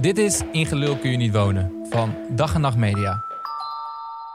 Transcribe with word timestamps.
Dit 0.00 0.18
is 0.18 0.40
In 0.52 0.66
Gelul 0.66 0.96
kun 0.96 1.10
je 1.10 1.16
niet 1.16 1.32
wonen 1.32 1.86
van 1.90 2.14
Dag 2.30 2.54
en 2.54 2.60
Nacht 2.60 2.76
Media. 2.76 3.24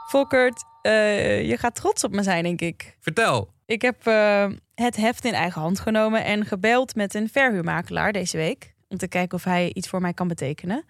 Volkert, 0.06 0.64
eh, 0.82 1.48
je 1.48 1.56
gaat 1.56 1.74
trots 1.74 2.04
op 2.04 2.12
me 2.12 2.22
zijn, 2.22 2.42
denk 2.42 2.60
ik. 2.60 2.96
Vertel. 3.00 3.50
Ik 3.66 3.82
heb 3.82 4.06
eh, 4.06 4.46
het 4.74 4.96
heft 4.96 5.24
in 5.24 5.32
eigen 5.32 5.60
hand 5.60 5.80
genomen 5.80 6.24
en 6.24 6.44
gebeld 6.44 6.94
met 6.94 7.14
een 7.14 7.28
verhuurmakelaar 7.28 8.12
deze 8.12 8.36
week. 8.36 8.74
Om 8.88 8.96
te 8.96 9.08
kijken 9.08 9.36
of 9.36 9.44
hij 9.44 9.70
iets 9.72 9.88
voor 9.88 10.00
mij 10.00 10.12
kan 10.12 10.28
betekenen. 10.28 10.84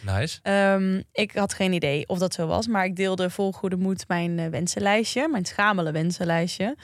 Nice. 0.00 0.38
Ehm, 0.42 1.02
ik 1.12 1.32
had 1.32 1.54
geen 1.54 1.72
idee 1.72 2.08
of 2.08 2.18
dat 2.18 2.34
zo 2.34 2.46
was, 2.46 2.66
maar 2.66 2.84
ik 2.84 2.96
deelde 2.96 3.30
vol 3.30 3.52
goede 3.52 3.76
moed 3.76 4.08
mijn 4.08 4.38
eh, 4.38 4.46
wensenlijstje, 4.46 5.28
mijn 5.28 5.44
schamele 5.44 5.92
wensenlijstje. 5.92 6.76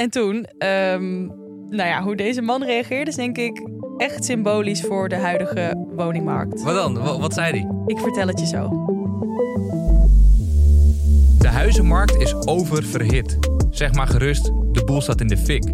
En 0.00 0.10
toen, 0.10 0.44
ehm, 0.58 1.24
nou 1.68 1.88
ja, 1.88 2.02
hoe 2.02 2.16
deze 2.16 2.42
man 2.42 2.64
reageerde, 2.64 3.10
is 3.10 3.16
denk 3.16 3.36
ik 3.38 3.62
echt 3.96 4.24
symbolisch 4.24 4.80
voor 4.80 5.08
de 5.08 5.16
huidige 5.16 5.86
woningmarkt. 5.96 6.62
Wat 6.62 6.74
dan? 6.74 6.94
Wa- 6.98 7.18
Wat 7.18 7.34
zei 7.34 7.50
hij? 7.50 7.68
Ik 7.86 7.98
vertel 7.98 8.26
het 8.26 8.40
je 8.40 8.46
zo. 8.46 8.68
De 11.38 11.48
huizenmarkt 11.48 12.16
is 12.16 12.34
oververhit. 12.46 13.38
Zeg 13.70 13.92
maar 13.94 14.06
gerust, 14.06 14.44
de 14.72 14.82
boel 14.84 15.00
staat 15.00 15.20
in 15.20 15.26
de 15.28 15.36
fik. 15.36 15.64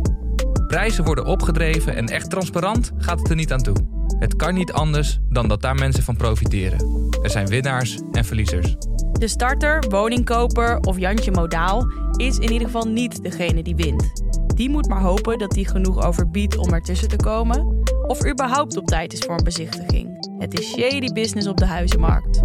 Prijzen 0.66 1.04
worden 1.04 1.27
opgedreven 1.27 1.96
en 1.96 2.06
echt 2.06 2.30
transparant 2.30 2.93
gaat 2.98 3.18
het 3.18 3.29
er 3.30 3.37
niet 3.37 3.52
aan 3.52 3.62
toe. 3.62 3.77
Het 4.18 4.37
kan 4.37 4.54
niet 4.54 4.73
anders 4.73 5.18
dan 5.30 5.48
dat 5.48 5.62
daar 5.62 5.74
mensen 5.74 6.02
van 6.02 6.16
profiteren. 6.16 7.09
Er 7.23 7.30
zijn 7.30 7.46
winnaars 7.46 7.98
en 8.12 8.24
verliezers. 8.24 8.77
De 9.12 9.28
starter, 9.28 9.84
woningkoper 9.88 10.78
of 10.80 10.98
Jantje 10.98 11.30
Modaal 11.30 11.87
is 12.16 12.38
in 12.38 12.52
ieder 12.52 12.66
geval 12.66 12.84
niet 12.84 13.23
degene 13.23 13.62
die 13.62 13.77
wint. 13.77 14.12
Die 14.55 14.70
moet 14.70 14.88
maar 14.88 15.01
hopen 15.01 15.38
dat 15.38 15.55
hij 15.55 15.65
genoeg 15.65 16.05
overbiedt 16.05 16.56
om 16.56 16.73
ertussen 16.73 17.09
te 17.09 17.16
komen. 17.16 17.82
Of 18.06 18.27
überhaupt 18.27 18.77
op 18.77 18.87
tijd 18.87 19.12
is 19.12 19.19
voor 19.19 19.38
een 19.38 19.45
bezichtiging. 19.45 20.34
Het 20.38 20.59
is 20.59 20.70
shady 20.70 21.12
business 21.12 21.46
op 21.46 21.56
de 21.56 21.66
huizenmarkt. 21.66 22.42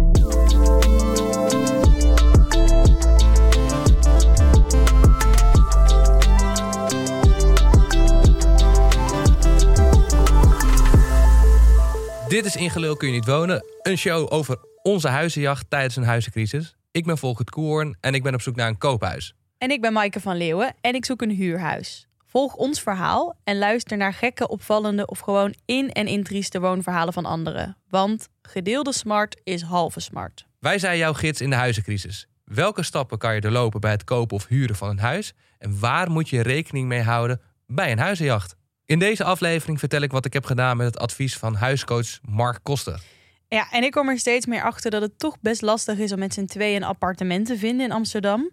Dit 12.32 12.44
is 12.44 12.56
In 12.56 12.70
Gelul 12.70 12.96
kun 12.96 13.08
je 13.08 13.14
niet 13.14 13.26
wonen. 13.26 13.64
Een 13.82 13.98
show 13.98 14.32
over 14.32 14.58
onze 14.82 15.08
huizenjacht 15.08 15.70
tijdens 15.70 15.96
een 15.96 16.04
huizencrisis. 16.04 16.74
Ik 16.90 17.04
ben 17.04 17.18
Volkert 17.18 17.50
Koorn 17.50 17.96
en 18.00 18.14
ik 18.14 18.22
ben 18.22 18.34
op 18.34 18.40
zoek 18.40 18.56
naar 18.56 18.68
een 18.68 18.78
koophuis. 18.78 19.34
En 19.58 19.70
ik 19.70 19.80
ben 19.80 19.92
Maaike 19.92 20.20
van 20.20 20.36
Leeuwen 20.36 20.74
en 20.80 20.94
ik 20.94 21.04
zoek 21.04 21.22
een 21.22 21.30
huurhuis. 21.30 22.08
Volg 22.26 22.54
ons 22.54 22.80
verhaal 22.80 23.36
en 23.44 23.58
luister 23.58 23.96
naar 23.96 24.12
gekke, 24.14 24.48
opvallende 24.48 25.06
of 25.06 25.18
gewoon 25.18 25.54
in- 25.64 25.92
en 25.92 26.06
intrieste 26.06 26.60
woonverhalen 26.60 27.12
van 27.12 27.24
anderen. 27.24 27.76
Want 27.88 28.28
gedeelde 28.42 28.92
smart 28.92 29.40
is 29.44 29.62
halve 29.62 30.00
smart. 30.00 30.46
Wij 30.58 30.78
zijn 30.78 30.98
jouw 30.98 31.12
gids 31.12 31.40
in 31.40 31.50
de 31.50 31.56
huizencrisis. 31.56 32.26
Welke 32.44 32.82
stappen 32.82 33.18
kan 33.18 33.34
je 33.34 33.40
doorlopen 33.40 33.80
bij 33.80 33.90
het 33.90 34.04
kopen 34.04 34.36
of 34.36 34.46
huren 34.46 34.76
van 34.76 34.88
een 34.88 34.98
huis? 34.98 35.32
En 35.58 35.80
waar 35.80 36.10
moet 36.10 36.28
je 36.28 36.42
rekening 36.42 36.88
mee 36.88 37.02
houden 37.02 37.40
bij 37.66 37.92
een 37.92 37.98
huizenjacht? 37.98 38.56
In 38.86 38.98
deze 38.98 39.24
aflevering 39.24 39.78
vertel 39.78 40.00
ik 40.00 40.10
wat 40.10 40.24
ik 40.24 40.32
heb 40.32 40.44
gedaan 40.44 40.76
met 40.76 40.86
het 40.86 40.98
advies 40.98 41.36
van 41.36 41.54
huiscoach 41.54 42.18
Mark 42.22 42.58
Koster. 42.62 43.02
Ja, 43.48 43.70
en 43.70 43.82
ik 43.82 43.90
kom 43.90 44.08
er 44.08 44.18
steeds 44.18 44.46
meer 44.46 44.62
achter 44.62 44.90
dat 44.90 45.02
het 45.02 45.18
toch 45.18 45.36
best 45.40 45.62
lastig 45.62 45.98
is 45.98 46.12
om 46.12 46.18
met 46.18 46.34
z'n 46.34 46.44
tweeën 46.44 46.76
een 46.76 46.88
appartement 46.88 47.46
te 47.46 47.56
vinden 47.58 47.86
in 47.86 47.92
Amsterdam. 47.92 48.50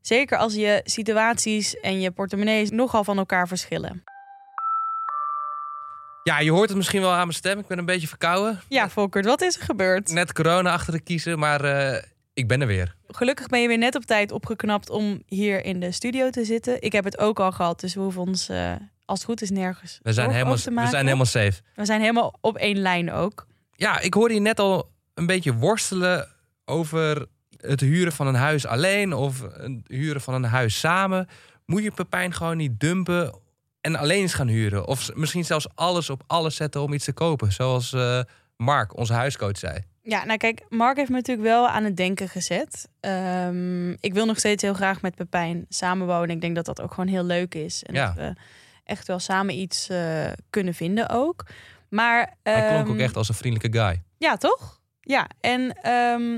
Zeker 0.00 0.38
als 0.38 0.54
je 0.54 0.80
situaties 0.84 1.80
en 1.80 2.00
je 2.00 2.10
portemonnees 2.10 2.70
nogal 2.70 3.04
van 3.04 3.18
elkaar 3.18 3.48
verschillen. 3.48 4.04
Ja, 6.22 6.38
je 6.38 6.50
hoort 6.50 6.68
het 6.68 6.76
misschien 6.76 7.00
wel 7.00 7.10
aan 7.10 7.16
mijn 7.16 7.32
stem. 7.32 7.58
Ik 7.58 7.66
ben 7.66 7.78
een 7.78 7.84
beetje 7.84 8.08
verkouden. 8.08 8.60
Ja, 8.68 8.88
Volkert, 8.88 9.24
wat 9.24 9.42
is 9.42 9.56
er 9.56 9.62
gebeurd? 9.62 10.12
Net 10.12 10.32
corona 10.32 10.72
achter 10.72 10.92
de 10.92 11.00
kiezen, 11.00 11.38
maar 11.38 11.64
eh, 11.64 12.02
ik 12.34 12.48
ben 12.48 12.60
er 12.60 12.66
weer. 12.66 12.94
Gelukkig 13.06 13.46
ben 13.46 13.60
je 13.60 13.68
weer 13.68 13.78
net 13.78 13.94
op 13.94 14.04
tijd 14.04 14.32
opgeknapt 14.32 14.90
om 14.90 15.22
hier 15.26 15.64
in 15.64 15.80
de 15.80 15.92
studio 15.92 16.30
te 16.30 16.44
zitten. 16.44 16.82
Ik 16.82 16.92
heb 16.92 17.04
het 17.04 17.18
ook 17.18 17.40
al 17.40 17.52
gehad, 17.52 17.80
dus 17.80 17.94
we 17.94 18.00
hoeven 18.00 18.20
ons, 18.20 18.48
eh, 18.48 18.72
als 19.08 19.18
het 19.18 19.28
goed 19.28 19.42
is, 19.42 19.50
nergens 19.50 19.98
We 20.02 20.12
zijn, 20.12 20.30
helemaal, 20.30 20.54
we 20.54 20.86
zijn 20.90 21.04
helemaal 21.04 21.26
safe. 21.26 21.60
We 21.74 21.84
zijn 21.84 22.00
helemaal 22.00 22.38
op 22.40 22.56
één 22.56 22.76
lijn 22.78 23.12
ook. 23.12 23.46
Ja, 23.72 24.00
ik 24.00 24.14
hoorde 24.14 24.34
je 24.34 24.40
net 24.40 24.58
al 24.60 24.90
een 25.14 25.26
beetje 25.26 25.54
worstelen 25.54 26.28
over 26.64 27.26
het 27.56 27.80
huren 27.80 28.12
van 28.12 28.26
een 28.26 28.34
huis 28.34 28.66
alleen 28.66 29.12
of 29.12 29.40
het 29.40 29.80
huren 29.86 30.20
van 30.20 30.34
een 30.34 30.44
huis 30.44 30.78
samen. 30.78 31.28
Moet 31.66 31.82
je 31.82 31.90
Pepijn 31.90 32.34
gewoon 32.34 32.56
niet 32.56 32.80
dumpen 32.80 33.38
en 33.80 33.96
alleen 33.96 34.20
eens 34.20 34.34
gaan 34.34 34.48
huren? 34.48 34.86
Of 34.86 35.14
misschien 35.14 35.44
zelfs 35.44 35.66
alles 35.74 36.10
op 36.10 36.22
alles 36.26 36.56
zetten 36.56 36.82
om 36.82 36.92
iets 36.92 37.04
te 37.04 37.12
kopen, 37.12 37.52
zoals 37.52 37.92
eh, 37.92 38.20
Mark, 38.56 38.96
onze 38.96 39.12
huiscoach, 39.12 39.58
zei. 39.58 39.78
Ja, 40.02 40.24
nou 40.24 40.38
kijk, 40.38 40.64
Mark 40.68 40.96
heeft 40.96 41.08
me 41.08 41.16
natuurlijk 41.16 41.48
wel 41.48 41.68
aan 41.68 41.84
het 41.84 41.96
denken 41.96 42.28
gezet. 42.28 42.88
Ehm, 43.00 43.90
ik 43.90 44.14
wil 44.14 44.26
nog 44.26 44.38
steeds 44.38 44.62
heel 44.62 44.74
graag 44.74 45.02
met 45.02 45.14
Pepijn 45.14 45.66
samenwonen. 45.68 46.30
Ik 46.30 46.40
denk 46.40 46.54
dat 46.56 46.64
dat 46.64 46.80
ook 46.80 46.90
gewoon 46.94 47.08
heel 47.08 47.24
leuk 47.24 47.54
is. 47.54 47.82
En 47.82 47.94
Ja. 47.94 48.06
dat 48.06 48.14
we 48.14 48.32
echt 48.88 49.06
wel 49.06 49.18
samen 49.18 49.54
iets 49.58 49.88
eh, 49.88 50.26
kunnen 50.50 50.74
vinden 50.74 51.08
ook. 51.08 51.46
Maar, 51.90 52.36
Hij 52.42 52.68
klonk 52.68 52.88
ook 52.88 52.94
ehm, 52.94 53.00
echt 53.04 53.16
als 53.16 53.28
een 53.28 53.34
vriendelijke 53.34 53.78
guy. 53.78 54.02
Ja, 54.18 54.36
toch? 54.36 54.80
Ja, 55.00 55.26
en 55.40 55.72
ehm, 55.82 56.34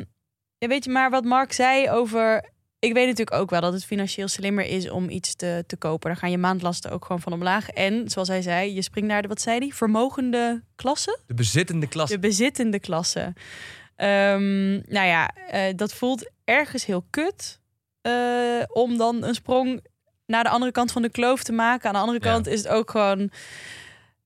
ja, 0.58 0.68
weet 0.68 0.84
je, 0.84 0.90
maar 0.90 1.10
wat 1.10 1.24
Mark 1.24 1.52
zei 1.52 1.90
over... 1.90 2.44
Ik 2.78 2.92
weet 2.92 3.06
natuurlijk 3.06 3.36
ook 3.36 3.50
wel 3.50 3.60
dat 3.60 3.72
het 3.72 3.84
financieel 3.84 4.28
slimmer 4.28 4.64
is 4.64 4.90
om 4.90 5.08
iets 5.08 5.34
te, 5.34 5.64
te 5.66 5.76
kopen. 5.76 6.10
Daar 6.10 6.18
gaan 6.18 6.30
je 6.30 6.38
maandlasten 6.38 6.90
ook 6.90 7.04
gewoon 7.04 7.20
van 7.20 7.32
omlaag. 7.32 7.68
En 7.70 8.10
zoals 8.10 8.28
hij 8.28 8.42
zei, 8.42 8.74
je 8.74 8.82
springt 8.82 9.08
naar 9.10 9.22
de, 9.22 9.28
wat 9.28 9.40
zei 9.40 9.58
hij? 9.58 9.68
Vermogende 9.70 10.62
klasse? 10.76 11.18
De 11.26 11.34
bezittende 11.34 11.86
klas. 11.86 12.10
De 12.10 12.18
bezittende 12.18 12.80
klasse. 12.80 13.32
Ehm, 13.96 14.72
nou 14.72 15.06
ja, 15.06 15.30
eh, 15.50 15.76
dat 15.76 15.92
voelt 15.94 16.30
ergens 16.44 16.84
heel 16.84 17.04
kut. 17.10 17.58
eh, 18.02 18.62
om 18.72 18.96
dan 18.96 19.24
een 19.24 19.34
sprong 19.34 19.84
naar 20.30 20.44
de 20.44 20.50
andere 20.50 20.72
kant 20.72 20.92
van 20.92 21.02
de 21.02 21.10
kloof 21.10 21.42
te 21.42 21.52
maken. 21.52 21.88
Aan 21.88 21.94
de 21.94 22.00
andere 22.00 22.18
Ja. 22.22 22.32
kant 22.32 22.46
is 22.46 22.58
het 22.62 22.68
ook 22.68 22.90
gewoon... 22.90 23.30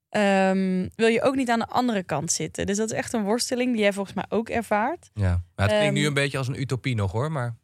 ehm, 0.09 0.89
wil 0.95 1.07
je 1.09 1.23
ook 1.23 1.35
niet 1.35 1.51
aan 1.51 1.59
de 1.59 1.67
andere 1.67 2.03
kant 2.03 2.33
zitten. 2.33 2.67
Dus 2.67 2.77
dat 2.77 2.91
is 2.91 2.97
echt 2.97 3.13
een 3.13 3.23
worsteling 3.25 3.73
die 3.73 3.81
jij 3.83 3.93
volgens 3.93 4.15
mij 4.15 4.25
ook 4.29 4.49
ervaart. 4.49 5.11
Ja, 5.15 5.29
maar 5.29 5.39
het 5.55 5.67
klinkt 5.67 5.85
Ehm, 5.85 5.93
nu 5.95 6.07
een 6.07 6.15
beetje 6.15 6.39
als 6.39 6.49
een 6.49 6.61
utopie 6.61 6.95
nog 6.95 7.13
hoor, 7.13 7.33
maar... 7.33 7.55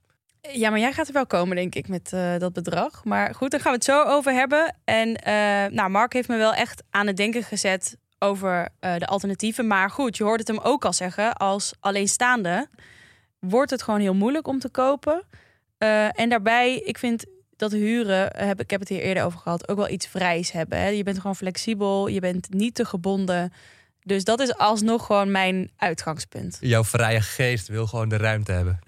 Ja, 0.52 0.70
maar 0.70 0.78
jij 0.78 0.92
gaat 0.92 1.06
er 1.06 1.12
wel 1.12 1.26
komen, 1.26 1.56
denk 1.56 1.74
ik, 1.74 1.88
met 1.88 2.12
eh, 2.12 2.36
dat 2.38 2.52
bedrag. 2.52 3.04
Maar 3.04 3.34
goed, 3.34 3.50
daar 3.50 3.60
gaan 3.60 3.70
we 3.72 3.76
het 3.76 3.86
zo 3.86 4.02
over 4.02 4.32
hebben. 4.32 4.76
En 4.84 5.16
eh, 5.16 5.34
nou, 5.72 5.90
Mark 5.90 6.12
heeft 6.12 6.28
me 6.28 6.36
wel 6.36 6.54
echt 6.54 6.82
aan 6.90 7.06
het 7.06 7.16
denken 7.16 7.42
gezet 7.42 7.96
over 8.18 8.68
eh, 8.80 8.96
de 8.96 9.06
alternatieven. 9.06 9.66
Maar 9.66 9.90
goed, 9.90 10.16
je 10.16 10.24
hoort 10.24 10.38
het 10.38 10.48
hem 10.48 10.58
ook 10.58 10.84
al 10.84 10.92
zeggen. 10.92 11.32
Als 11.34 11.74
alleenstaande 11.80 12.68
wordt 13.38 13.70
het 13.70 13.82
gewoon 13.82 14.00
heel 14.00 14.14
moeilijk 14.14 14.46
om 14.46 14.58
te 14.58 14.68
kopen. 14.68 15.22
En 16.12 16.28
daarbij, 16.28 16.76
ik 16.76 16.98
vind 16.98 17.24
dat 17.60 17.72
huren, 17.72 18.32
eh, 18.32 18.46
heb, 18.46 18.60
ik 18.60 18.70
heb 18.70 18.80
het 18.80 18.88
hier 18.88 19.00
eerder 19.00 19.24
over 19.24 19.38
gehad, 19.38 19.68
ook 19.68 19.76
wel 19.76 19.88
iets 19.88 20.06
vrijs 20.06 20.52
hebben. 20.52 20.78
Hè? 20.78 20.88
Je 20.88 21.02
bent 21.02 21.16
gewoon 21.16 21.36
flexibel, 21.36 22.08
je 22.08 22.20
bent 22.20 22.54
niet 22.54 22.74
te 22.74 22.84
gebonden. 22.84 23.52
Dus 24.02 24.24
dat 24.24 24.40
is 24.40 24.54
alsnog 24.54 25.06
gewoon 25.06 25.30
mijn 25.30 25.70
uitgangspunt. 25.76 26.58
Jouw 26.60 26.84
vrije 26.84 27.20
geest 27.20 27.68
wil 27.68 27.86
gewoon 27.86 28.08
de 28.08 28.16
ruimte 28.16 28.52
hebben. 28.52 28.78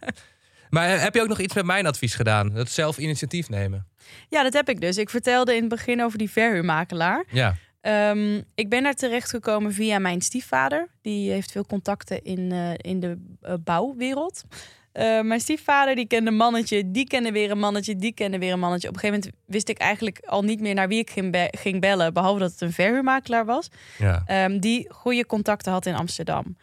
maar 0.70 1.00
heb 1.00 1.14
je 1.14 1.20
ook 1.20 1.28
nog 1.28 1.40
iets 1.40 1.54
met 1.54 1.64
mijn 1.64 1.86
advies 1.86 2.14
gedaan? 2.14 2.48
Dat 2.48 2.70
zelf 2.70 2.98
initiatief 2.98 3.48
nemen. 3.48 3.86
Ja, 4.28 4.42
dat 4.42 4.52
heb 4.52 4.68
ik 4.68 4.80
dus. 4.80 4.98
Ik 4.98 5.10
vertelde 5.10 5.54
in 5.54 5.60
het 5.60 5.68
begin 5.68 6.02
over 6.02 6.18
die 6.18 6.30
verhuurmakelaar. 6.30 7.24
Ja, 7.30 7.56
Ehm, 7.82 8.40
ik 8.54 8.68
ben 8.68 8.82
daar 8.82 8.94
terechtgekomen 8.94 9.72
via 9.72 9.98
mijn 9.98 10.20
stiefvader. 10.20 10.88
Die 11.00 11.30
heeft 11.30 11.52
veel 11.52 11.66
contacten 11.66 12.24
in, 12.24 12.52
eh, 12.52 12.72
in 12.76 13.00
de 13.00 13.18
eh, 13.40 13.54
bouwwereld. 13.64 14.44
Eh, 14.92 15.20
mijn 15.20 15.40
stiefvader 15.40 15.94
die 15.94 16.06
kende 16.06 16.30
een 16.30 16.36
mannetje, 16.36 16.90
die 16.90 17.06
kende 17.06 17.32
weer 17.32 17.50
een 17.50 17.58
mannetje, 17.58 17.96
die 17.96 18.12
kende 18.14 18.38
weer 18.38 18.52
een 18.52 18.58
mannetje. 18.58 18.88
Op 18.88 18.94
een 18.94 19.00
gegeven 19.00 19.22
moment 19.24 19.42
wist 19.46 19.68
ik 19.68 19.78
eigenlijk 19.78 20.20
al 20.24 20.42
niet 20.42 20.60
meer 20.60 20.74
naar 20.74 20.88
wie 20.88 20.98
ik 20.98 21.10
ging, 21.10 21.32
be- 21.32 21.52
ging 21.58 21.80
bellen, 21.80 22.12
behalve 22.12 22.38
dat 22.38 22.50
het 22.50 22.60
een 22.60 22.72
verhuurmakelaar 22.72 23.44
was, 23.44 23.68
ja. 23.98 24.22
ehm, 24.26 24.58
die 24.58 24.86
goede 24.92 25.26
contacten 25.26 25.72
had 25.72 25.86
in 25.86 25.94
Amsterdam. 25.94 26.56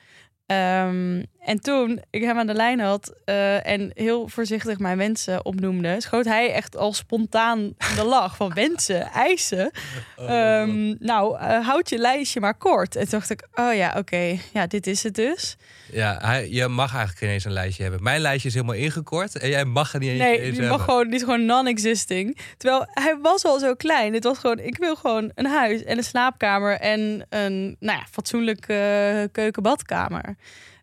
Ehm, 0.45 1.23
en 1.39 1.61
toen 1.61 2.01
ik 2.09 2.21
hem 2.21 2.37
aan 2.37 2.47
de 2.47 2.53
lijn 2.53 2.79
had 2.79 3.13
eh, 3.25 3.67
en 3.67 3.91
heel 3.93 4.27
voorzichtig 4.27 4.79
mijn 4.79 4.97
wensen 4.97 5.45
opnoemde, 5.45 6.01
schoot 6.01 6.25
hij 6.25 6.53
echt 6.53 6.77
al 6.77 6.93
spontaan 6.93 7.73
de 7.95 8.03
lach 8.03 8.35
van 8.35 8.53
wensen, 8.53 9.11
eisen. 9.27 9.71
Ehm, 10.17 10.95
nou, 10.99 11.39
eh, 11.39 11.65
houd 11.65 11.89
je 11.89 11.97
lijstje 11.97 12.39
maar 12.39 12.57
kort. 12.57 12.95
En 12.95 13.01
toen 13.01 13.19
dacht 13.19 13.29
ik, 13.29 13.47
oh 13.53 13.73
ja, 13.73 13.93
oké, 13.97 14.37
ja, 14.53 14.67
dit 14.67 14.87
is 14.87 15.03
het 15.03 15.15
dus. 15.15 15.57
Ja, 15.91 16.17
hij, 16.21 16.49
je 16.49 16.67
mag 16.67 16.89
eigenlijk 16.89 17.19
geen 17.19 17.29
eens 17.29 17.45
een 17.45 17.51
lijstje 17.51 17.83
hebben. 17.83 18.03
Mijn 18.03 18.21
lijstje 18.21 18.47
is 18.47 18.53
helemaal 18.53 18.75
ingekort 18.75 19.37
en 19.37 19.49
jij 19.49 19.65
mag 19.65 19.93
er 19.93 19.99
niet 19.99 20.09
eens, 20.09 20.19
Nee, 20.19 20.41
eens 20.41 20.59
mag 20.59 20.83
gewoon, 20.83 21.13
is 21.13 21.23
gewoon 21.23 21.45
non-existing. 21.45 22.37
Terwijl 22.57 22.87
hij 22.93 23.17
was 23.21 23.45
al 23.45 23.59
zo 23.59 23.73
klein. 23.73 24.13
Het 24.13 24.23
was 24.23 24.37
gewoon, 24.37 24.59
ik 24.59 24.77
wil 24.77 24.95
gewoon 24.95 25.31
een 25.35 25.45
huis 25.45 25.83
en 25.83 25.97
een 25.97 26.03
slaapkamer 26.03 26.79
en 26.79 27.25
een, 27.29 27.75
nou 27.79 27.97
ja, 27.97 28.05
fatsoenlijke 28.11 28.73
eh, 28.73 29.31
keuken-badkamer. 29.31 30.35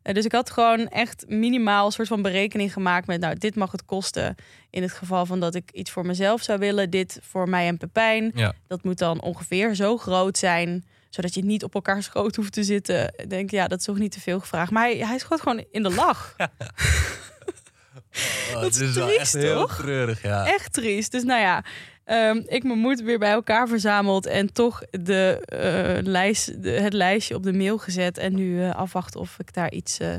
Eh, 0.06 0.14
dus 0.14 0.24
ik 0.24 0.32
had 0.32 0.50
gewoon 0.50 0.88
echt 0.88 1.24
minimaal 1.28 1.86
een 1.86 1.92
soort 1.92 2.08
van 2.08 2.22
berekening 2.22 2.72
gemaakt 2.72 3.06
met, 3.06 3.20
nou, 3.20 3.34
dit 3.38 3.54
mag 3.54 3.72
het 3.72 3.84
kosten 3.84 4.34
in 4.70 4.82
het 4.82 4.92
geval 4.92 5.26
van 5.26 5.40
dat 5.40 5.54
ik 5.54 5.70
iets 5.72 5.90
voor 5.90 6.06
mezelf 6.06 6.42
zou 6.42 6.58
willen. 6.58 6.90
Dit 6.90 7.18
voor 7.22 7.48
mij 7.48 7.66
en 7.66 7.76
Pepijn. 7.76 8.32
Ja. 8.34 8.52
Dat 8.66 8.84
moet 8.84 8.98
dan 8.98 9.20
ongeveer 9.20 9.74
zo 9.74 9.96
groot 9.96 10.38
zijn, 10.38 10.84
zodat 11.10 11.34
je 11.34 11.44
niet 11.44 11.64
op 11.64 11.74
elkaar 11.74 12.02
schoot 12.02 12.36
hoeft 12.36 12.52
te 12.52 12.64
zitten. 12.64 13.12
Ik 13.16 13.30
denk, 13.30 13.50
ja, 13.50 13.68
dat 13.68 13.78
is 13.78 13.84
toch 13.84 13.98
niet 13.98 14.12
te 14.12 14.20
veel 14.20 14.40
gevraagd. 14.40 14.70
Maar 14.70 14.82
hij, 14.82 14.96
hij 14.96 15.18
schoot 15.18 15.40
gewoon 15.40 15.64
in 15.70 15.82
de 15.82 15.94
lach. 15.94 16.34
Oh, 18.48 18.52
Dat 18.52 18.62
het 18.62 18.80
is 18.80 18.94
wel 18.94 19.06
triest, 19.06 19.20
echt 19.20 19.44
heel 19.44 19.66
treurig, 19.66 20.22
ja. 20.22 20.46
Echt 20.46 20.72
triest. 20.72 21.12
Dus 21.12 21.22
nou 21.22 21.40
ja, 21.40 21.64
ehm, 22.06 22.40
ik 22.46 22.62
mijn 22.64 22.78
moed 22.78 23.00
weer 23.02 23.18
bij 23.18 23.30
elkaar 23.30 23.68
verzameld 23.68 24.26
en 24.26 24.52
toch 24.52 24.82
de, 24.90 25.42
eh, 25.44 26.06
lijst, 26.06 26.62
de- 26.62 26.70
het 26.70 26.92
lijstje 26.92 27.34
op 27.34 27.42
de 27.42 27.52
mail 27.52 27.78
gezet. 27.78 28.18
En 28.18 28.34
nu 28.34 28.62
eh, 28.62 28.74
afwachten 28.74 29.20
of 29.20 29.36
ik 29.38 29.54
daar 29.54 29.70
iets. 29.72 29.98
eh, 29.98 30.14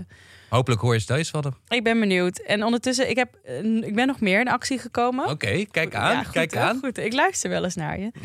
Hopelijk 0.50 0.82
hoor 0.82 0.94
je 0.94 1.26
van 1.26 1.44
hem. 1.44 1.56
Ik 1.68 1.84
ben 1.84 2.00
benieuwd. 2.00 2.38
En 2.38 2.64
ondertussen, 2.64 3.10
ik, 3.10 3.16
heb, 3.16 3.36
ik 3.82 3.96
ben 3.96 4.08
nog 4.08 4.20
meer 4.20 4.40
in 4.40 4.48
actie 4.48 4.80
gekomen. 4.80 5.30
Oké, 5.30 5.66
kijk 5.72 5.96
aan, 5.96 6.12
Ja, 6.12 6.24
goed, 6.24 6.32
kijk 6.34 6.56
aan. 6.56 6.80
Goed, 6.80 6.98
ik 6.98 7.14
luister 7.14 7.50
wel 7.50 7.64
eens 7.64 7.76
naar 7.76 8.00
je. 8.00 8.12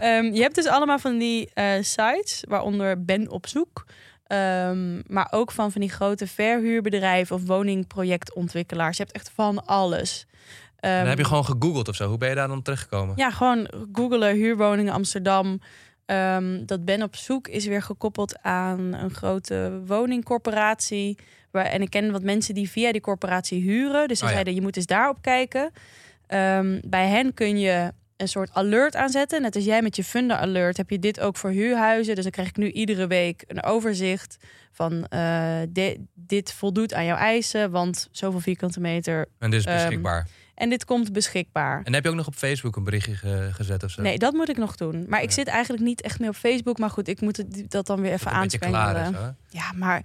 Ehm, 0.00 0.24
je 0.34 0.40
hebt 0.42 0.54
dus 0.54 0.66
allemaal 0.66 0.98
van 0.98 1.18
die 1.18 1.50
sites, 1.80 2.44
waaronder 2.48 3.04
Ben 3.04 3.30
op 3.30 3.46
zoek. 3.46 3.84
Ehm, 4.26 5.00
maar 5.06 5.28
ook 5.30 5.50
van 5.52 5.72
van 5.72 5.80
die 5.80 5.90
grote 5.90 6.26
verhuurbedrijven 6.26 7.36
of 7.36 7.42
woningprojectontwikkelaars. 7.46 8.96
Je 8.96 9.02
hebt 9.02 9.14
echt 9.16 9.30
van 9.34 9.66
alles. 9.66 10.26
Ehm, 10.86 10.98
Dan 10.98 11.08
heb 11.08 11.18
je 11.18 11.24
gewoon 11.24 11.44
gegoogeld 11.44 11.88
of 11.88 11.94
zo. 11.94 12.08
Hoe 12.08 12.18
ben 12.18 12.28
je 12.28 12.34
daar 12.34 12.48
dan 12.48 12.62
terechtgekomen? 12.62 13.14
Ja, 13.16 13.30
gewoon 13.30 13.68
googelen 13.92 14.34
huurwoningen 14.34 14.92
Amsterdam. 14.92 15.60
Ehm, 16.06 16.64
dat 16.66 16.84
Ben 16.84 17.02
op 17.02 17.16
zoek 17.16 17.48
is 17.48 17.66
weer 17.66 17.82
gekoppeld 17.82 18.42
aan 18.42 18.78
een 18.94 19.10
grote 19.10 19.80
woningcorporatie. 19.86 21.18
Waar, 21.50 21.64
en 21.64 21.82
ik 21.82 21.90
ken 21.90 22.12
wat 22.12 22.22
mensen 22.22 22.54
die 22.54 22.70
via 22.70 22.92
die 22.92 23.00
corporatie 23.00 23.62
huren. 23.62 24.08
Dus 24.08 24.18
ze 24.18 24.24
Oh 24.24 24.28
ja. 24.30 24.34
zeiden, 24.36 24.54
je 24.54 24.62
moet 24.62 24.76
eens 24.76 24.86
daarop 24.86 25.16
kijken. 25.22 25.70
Ehm, 26.26 26.80
bij 26.84 27.08
hen 27.08 27.34
kun 27.34 27.58
je 27.58 27.92
een 28.16 28.28
soort 28.28 28.50
alert 28.52 28.96
aanzetten. 28.96 29.42
Net 29.42 29.54
als 29.56 29.64
jij 29.64 29.82
met 29.82 29.96
je 29.96 30.04
Funda 30.04 30.38
Alert 30.38 30.76
heb 30.76 30.90
je 30.90 30.98
dit 30.98 31.20
ook 31.20 31.36
voor 31.36 31.50
huurhuizen. 31.50 32.14
Dus 32.14 32.22
dan 32.24 32.32
krijg 32.32 32.48
ik 32.48 32.56
nu 32.56 32.70
iedere 32.70 33.06
week 33.06 33.44
een 33.46 33.62
overzicht 33.62 34.36
van 34.72 35.06
eh, 35.06 35.58
di- 35.68 35.96
dit 36.14 36.52
voldoet 36.52 36.94
aan 36.94 37.04
jouw 37.04 37.16
eisen, 37.16 37.70
want 37.70 38.08
zoveel 38.10 38.40
vierkante 38.40 38.80
meter 38.80 39.26
En 39.38 39.50
dit 39.50 39.60
is 39.60 39.66
Ehm, 39.66 39.74
beschikbaar. 39.76 40.26
En 40.56 40.68
dit 40.70 40.84
komt 40.84 41.12
beschikbaar. 41.12 41.80
En 41.84 41.94
heb 41.94 42.04
je 42.04 42.10
ook 42.10 42.16
nog 42.16 42.26
op 42.26 42.34
Facebook 42.34 42.76
een 42.76 42.84
berichtje 42.84 43.14
ge- 43.14 43.48
gezet 43.52 43.82
of 43.82 43.90
zo? 43.90 44.02
Nee, 44.02 44.18
dat 44.18 44.32
moet 44.32 44.48
ik 44.48 44.56
nog 44.56 44.76
doen. 44.76 45.04
Maar 45.08 45.22
ik 45.22 45.30
zit 45.30 45.46
eigenlijk 45.46 45.84
niet 45.84 46.00
echt 46.02 46.20
meer 46.20 46.28
op 46.28 46.36
Facebook. 46.36 46.78
Maar 46.78 46.90
goed, 46.90 47.08
ik 47.08 47.20
moet 47.20 47.36
het, 47.36 47.64
dat 47.70 47.86
dan 47.86 48.00
weer 48.00 48.12
even 48.12 48.30
hè? 49.14 49.30
Ja, 49.48 49.72
maar 49.74 50.04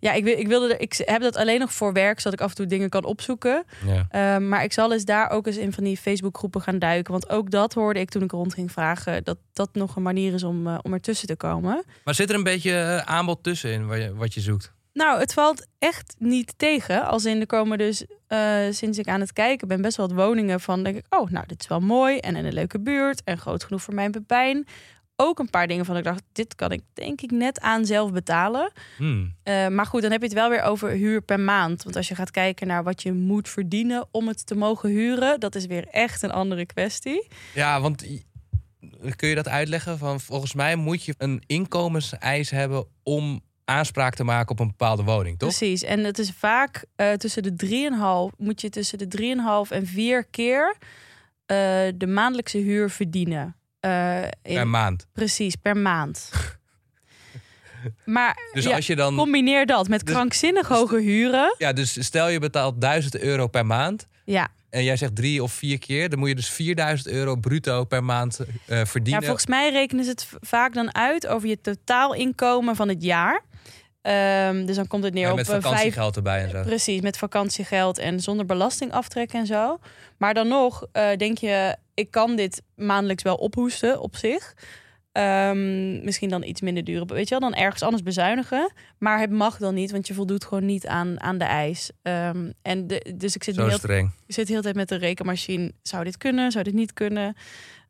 ja, 0.00 0.12
ik, 0.12 0.26
ik, 0.26 0.46
wilde 0.48 0.74
er, 0.74 0.80
ik 0.80 1.02
heb 1.04 1.20
dat 1.22 1.36
alleen 1.36 1.58
nog 1.60 1.72
voor 1.72 1.92
werk, 1.92 2.20
zodat 2.20 2.32
ik 2.38 2.44
af 2.44 2.50
en 2.50 2.56
toe 2.56 2.66
dingen 2.66 2.88
kan 2.88 3.04
opzoeken. 3.04 3.64
Ja. 3.86 4.06
Ehm, 4.10 4.48
maar 4.48 4.62
ik 4.64 4.72
zal 4.72 4.92
eens 4.92 5.04
daar 5.04 5.30
ook 5.30 5.46
eens 5.46 5.56
in 5.56 5.72
van 5.72 5.84
die 5.84 5.96
Facebookgroepen 5.96 6.60
gaan 6.60 6.78
duiken. 6.78 7.12
Want 7.12 7.28
ook 7.30 7.50
dat 7.50 7.74
hoorde 7.74 8.00
ik 8.00 8.10
toen 8.10 8.22
ik 8.22 8.30
rond 8.30 8.54
ging 8.54 8.72
vragen. 8.72 9.24
Dat 9.24 9.38
dat 9.52 9.68
nog 9.72 9.96
een 9.96 10.02
manier 10.02 10.34
is 10.34 10.42
om, 10.42 10.66
eh, 10.66 10.78
om 10.82 10.92
ertussen 10.92 11.26
te 11.28 11.36
komen. 11.36 11.84
Maar 12.04 12.14
zit 12.14 12.30
er 12.30 12.36
een 12.36 12.42
beetje 12.42 12.72
eh, 12.72 12.96
aanbod 12.98 13.42
tussenin 13.42 13.86
wat 13.86 13.98
je, 13.98 14.14
wat 14.14 14.34
je 14.34 14.40
zoekt? 14.40 14.72
Nou, 14.98 15.20
het 15.20 15.32
valt 15.32 15.66
echt 15.78 16.14
niet 16.18 16.54
tegen. 16.56 17.06
Als 17.06 17.24
in 17.24 17.40
er 17.40 17.46
komen 17.46 17.78
dus, 17.78 18.04
eh, 18.26 18.58
sinds 18.70 18.98
ik 18.98 19.08
aan 19.08 19.20
het 19.20 19.32
kijken 19.32 19.68
ben, 19.68 19.82
best 19.82 19.96
wel 19.96 20.08
wat 20.08 20.16
woningen 20.16 20.60
van, 20.60 20.82
denk 20.82 20.96
ik, 20.96 21.04
oh, 21.08 21.30
nou, 21.30 21.46
dit 21.46 21.60
is 21.60 21.68
wel 21.68 21.80
mooi 21.80 22.18
en 22.18 22.36
in 22.36 22.44
een 22.44 22.52
leuke 22.52 22.80
buurt 22.80 23.22
en 23.24 23.38
groot 23.38 23.64
genoeg 23.64 23.82
voor 23.82 23.94
mijn 23.94 24.10
Pepijn. 24.10 24.66
Ook 25.16 25.38
een 25.38 25.50
paar 25.50 25.66
dingen 25.66 25.84
van 25.84 25.96
ik 25.96 26.04
dacht, 26.04 26.22
dit 26.32 26.54
kan 26.54 26.72
ik 26.72 26.82
denk 26.92 27.20
ik 27.20 27.30
net 27.30 27.60
aan 27.60 27.86
zelf 27.86 28.12
betalen. 28.12 28.72
Hmm. 28.96 29.34
Eh, 29.42 29.68
maar 29.68 29.86
goed, 29.86 30.02
dan 30.02 30.10
heb 30.10 30.20
je 30.20 30.26
het 30.26 30.36
wel 30.36 30.50
weer 30.50 30.62
over 30.62 30.90
huur 30.90 31.22
per 31.22 31.40
maand. 31.40 31.82
Want 31.82 31.96
als 31.96 32.08
je 32.08 32.14
gaat 32.14 32.30
kijken 32.30 32.66
naar 32.66 32.84
wat 32.84 33.02
je 33.02 33.12
moet 33.12 33.48
verdienen 33.48 34.06
om 34.10 34.28
het 34.28 34.46
te 34.46 34.54
mogen 34.54 34.88
huren, 34.88 35.40
dat 35.40 35.54
is 35.54 35.66
weer 35.66 35.86
echt 35.90 36.22
een 36.22 36.32
andere 36.32 36.66
kwestie. 36.66 37.28
Ja, 37.54 37.80
want 37.80 38.06
kun 39.16 39.28
je 39.28 39.34
dat 39.34 39.48
uitleggen? 39.48 39.98
Van, 39.98 40.20
volgens 40.20 40.54
mij 40.54 40.76
moet 40.76 41.04
je 41.04 41.14
een 41.18 41.42
inkomenseis 41.46 42.50
hebben 42.50 42.86
om 43.02 43.40
aanspraak 43.68 44.14
te 44.14 44.24
maken 44.24 44.50
op 44.50 44.60
een 44.60 44.66
bepaalde 44.66 45.02
woning, 45.02 45.38
toch? 45.38 45.48
Precies. 45.56 45.82
En 45.82 46.04
het 46.04 46.18
is 46.18 46.30
vaak 46.38 46.84
eh, 46.96 47.12
tussen 47.12 47.42
de 47.42 47.66
3,5 48.32 48.36
moet 48.36 48.60
je 48.60 48.68
tussen 48.70 48.98
de 48.98 49.34
3,5 49.68 49.76
en 49.76 49.86
4 49.86 50.24
keer 50.24 50.76
eh, 51.46 51.56
de 51.94 52.06
maandelijkse 52.06 52.58
huur 52.58 52.90
verdienen. 52.90 53.56
Eh, 53.80 54.22
in- 54.22 54.30
Per 54.42 54.66
maand. 54.68 55.06
Precies, 55.12 55.54
per 55.56 55.76
maand. 55.76 56.30
maar 58.04 58.38
Dus 58.52 58.64
ja, 58.64 58.74
als 58.76 58.86
je 58.86 58.96
dan. 58.96 59.16
combineer 59.16 59.66
dat 59.66 59.88
met 59.88 60.04
Dus- 60.06 60.14
krankzinnig 60.14 60.68
hoge 60.68 61.00
huren. 61.00 61.54
Ja, 61.58 61.72
dus 61.72 62.04
stel 62.04 62.28
je 62.28 62.38
betaalt 62.38 62.80
1000 62.80 63.18
euro 63.18 63.46
per 63.46 63.66
maand. 63.66 64.06
Ja. 64.24 64.48
En 64.70 64.84
jij 64.84 64.96
zegt 64.96 65.16
drie 65.16 65.42
of 65.42 65.52
vier 65.52 65.78
keer. 65.78 66.08
Dan 66.08 66.18
moet 66.18 66.28
je 66.28 66.34
dus 66.34 66.48
4000 66.50 67.08
euro 67.14 67.36
bruto 67.36 67.84
per 67.84 68.04
maand 68.04 68.38
eh, 68.40 68.46
ja, 68.78 68.86
verdienen. 68.86 69.22
volgens 69.22 69.46
mij 69.46 69.70
rekenen 69.70 70.04
ze 70.04 70.10
het 70.10 70.28
vaak 70.40 70.74
dan 70.74 70.94
uit 70.94 71.26
over 71.26 71.48
je 71.48 71.60
totaalinkomen 71.60 72.76
van 72.76 72.88
het 72.88 73.02
jaar. 73.02 73.42
Ehm, 74.08 74.64
dus 74.64 74.76
dan 74.76 74.86
komt 74.86 75.04
het 75.04 75.14
neer 75.14 75.30
op 75.30 75.36
met 75.36 75.48
eh, 75.48 75.54
vakantiegeld 75.54 76.16
erbij 76.16 76.42
en 76.42 76.50
zo. 76.50 76.62
Precies, 76.62 77.00
met 77.00 77.18
vakantiegeld 77.18 77.98
en 77.98 78.20
zonder 78.20 78.46
belastingaftrek 78.46 79.32
en 79.32 79.46
zo. 79.46 79.78
Maar 80.18 80.34
dan 80.34 80.48
nog 80.48 80.86
eh, 80.92 81.16
denk 81.16 81.38
je, 81.38 81.76
ik 81.94 82.10
kan 82.10 82.36
dit 82.36 82.62
maandelijks 82.74 83.22
wel 83.22 83.34
ophoesten 83.34 84.00
op 84.00 84.16
zich. 84.16 84.54
Ehm, 85.12 86.04
misschien 86.04 86.28
dan 86.28 86.42
iets 86.42 86.60
minder 86.60 86.84
duur, 86.84 87.06
weet 87.06 87.28
je 87.28 87.38
wel, 87.38 87.50
dan 87.50 87.60
ergens 87.60 87.82
anders 87.82 88.02
bezuinigen. 88.02 88.72
Maar 88.98 89.20
het 89.20 89.30
mag 89.30 89.56
dan 89.56 89.74
niet, 89.74 89.90
want 89.90 90.06
je 90.06 90.14
voldoet 90.14 90.44
gewoon 90.44 90.66
niet 90.66 90.86
aan, 90.86 91.20
aan 91.20 91.38
de 91.38 91.44
eis. 91.44 91.90
Ehm, 92.02 92.50
en 92.62 92.86
de, 92.86 93.14
dus 93.16 93.34
ik 93.34 93.44
zit, 93.44 93.54
Zo 93.54 93.66
heel, 93.66 93.78
streng. 93.78 94.10
ik 94.26 94.34
zit 94.34 94.46
de 94.46 94.50
hele 94.50 94.62
tijd 94.62 94.76
met 94.76 94.88
de 94.88 94.96
rekenmachine. 94.96 95.72
Zou 95.82 96.04
dit 96.04 96.16
kunnen? 96.16 96.52
Zou 96.52 96.64
dit 96.64 96.74
niet 96.74 96.92
kunnen? 96.92 97.36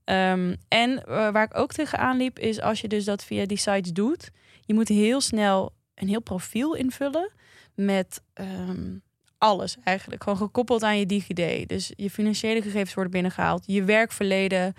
En 0.05 0.59
eh, 0.69 1.05
waar 1.07 1.45
ik 1.45 1.59
ook 1.59 1.73
tegenaan 1.73 2.17
liep, 2.17 2.39
is 2.39 2.61
als 2.61 2.81
je 2.81 2.89
dus 2.89 3.05
dat 3.05 3.25
via 3.25 3.47
die 3.47 3.59
sites 3.59 3.93
doet, 3.93 4.31
je 4.61 4.75
moet 4.75 4.89
heel 4.89 5.21
snel 5.21 5.77
een 6.01 6.09
heel 6.09 6.23
profiel 6.23 6.75
invullen 6.75 7.31
met 7.75 8.21
ehm, 8.35 8.97
alles 9.39 9.77
eigenlijk. 9.85 10.23
Gewoon 10.23 10.39
gekoppeld 10.39 10.83
aan 10.83 10.99
je 10.99 11.07
DigiD. 11.07 11.69
Dus 11.69 11.93
je 11.97 12.11
financiële 12.11 12.63
gegevens 12.63 12.95
worden 12.95 13.13
binnengehaald, 13.13 13.63
je 13.67 13.85
werkverleden. 13.85 14.75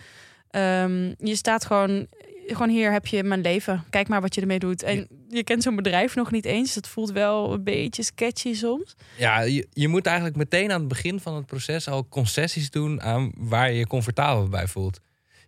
Ehm, 0.49 1.13
je 1.17 1.35
staat 1.35 1.65
gewoon, 1.65 2.07
gewoon 2.47 2.69
hier 2.69 2.91
heb 2.91 3.05
je 3.05 3.23
mijn 3.23 3.41
leven. 3.41 3.83
Kijk 3.89 4.07
maar 4.07 4.21
wat 4.21 4.35
je 4.35 4.41
ermee 4.41 4.59
doet. 4.59 4.83
En 4.83 5.07
je 5.29 5.43
kent 5.43 5.63
zo'n 5.63 5.75
bedrijf 5.75 6.15
nog 6.15 6.31
niet 6.31 6.45
eens. 6.45 6.73
Dat 6.73 6.87
voelt 6.87 7.11
wel 7.11 7.53
een 7.53 7.63
beetje 7.63 8.03
sketchy 8.03 8.53
soms. 8.53 8.95
Ja, 9.17 9.39
je, 9.41 9.67
je 9.73 9.87
moet 9.87 10.05
eigenlijk 10.05 10.37
meteen 10.37 10.71
aan 10.71 10.79
het 10.79 10.89
begin 10.89 11.19
van 11.19 11.35
het 11.35 11.45
proces 11.45 11.87
al 11.87 12.07
concessies 12.07 12.69
doen 12.69 13.01
aan 13.01 13.31
waar 13.37 13.71
je 13.71 13.77
je 13.77 13.87
comfortabel 13.87 14.47
bij 14.47 14.67
voelt. 14.67 14.99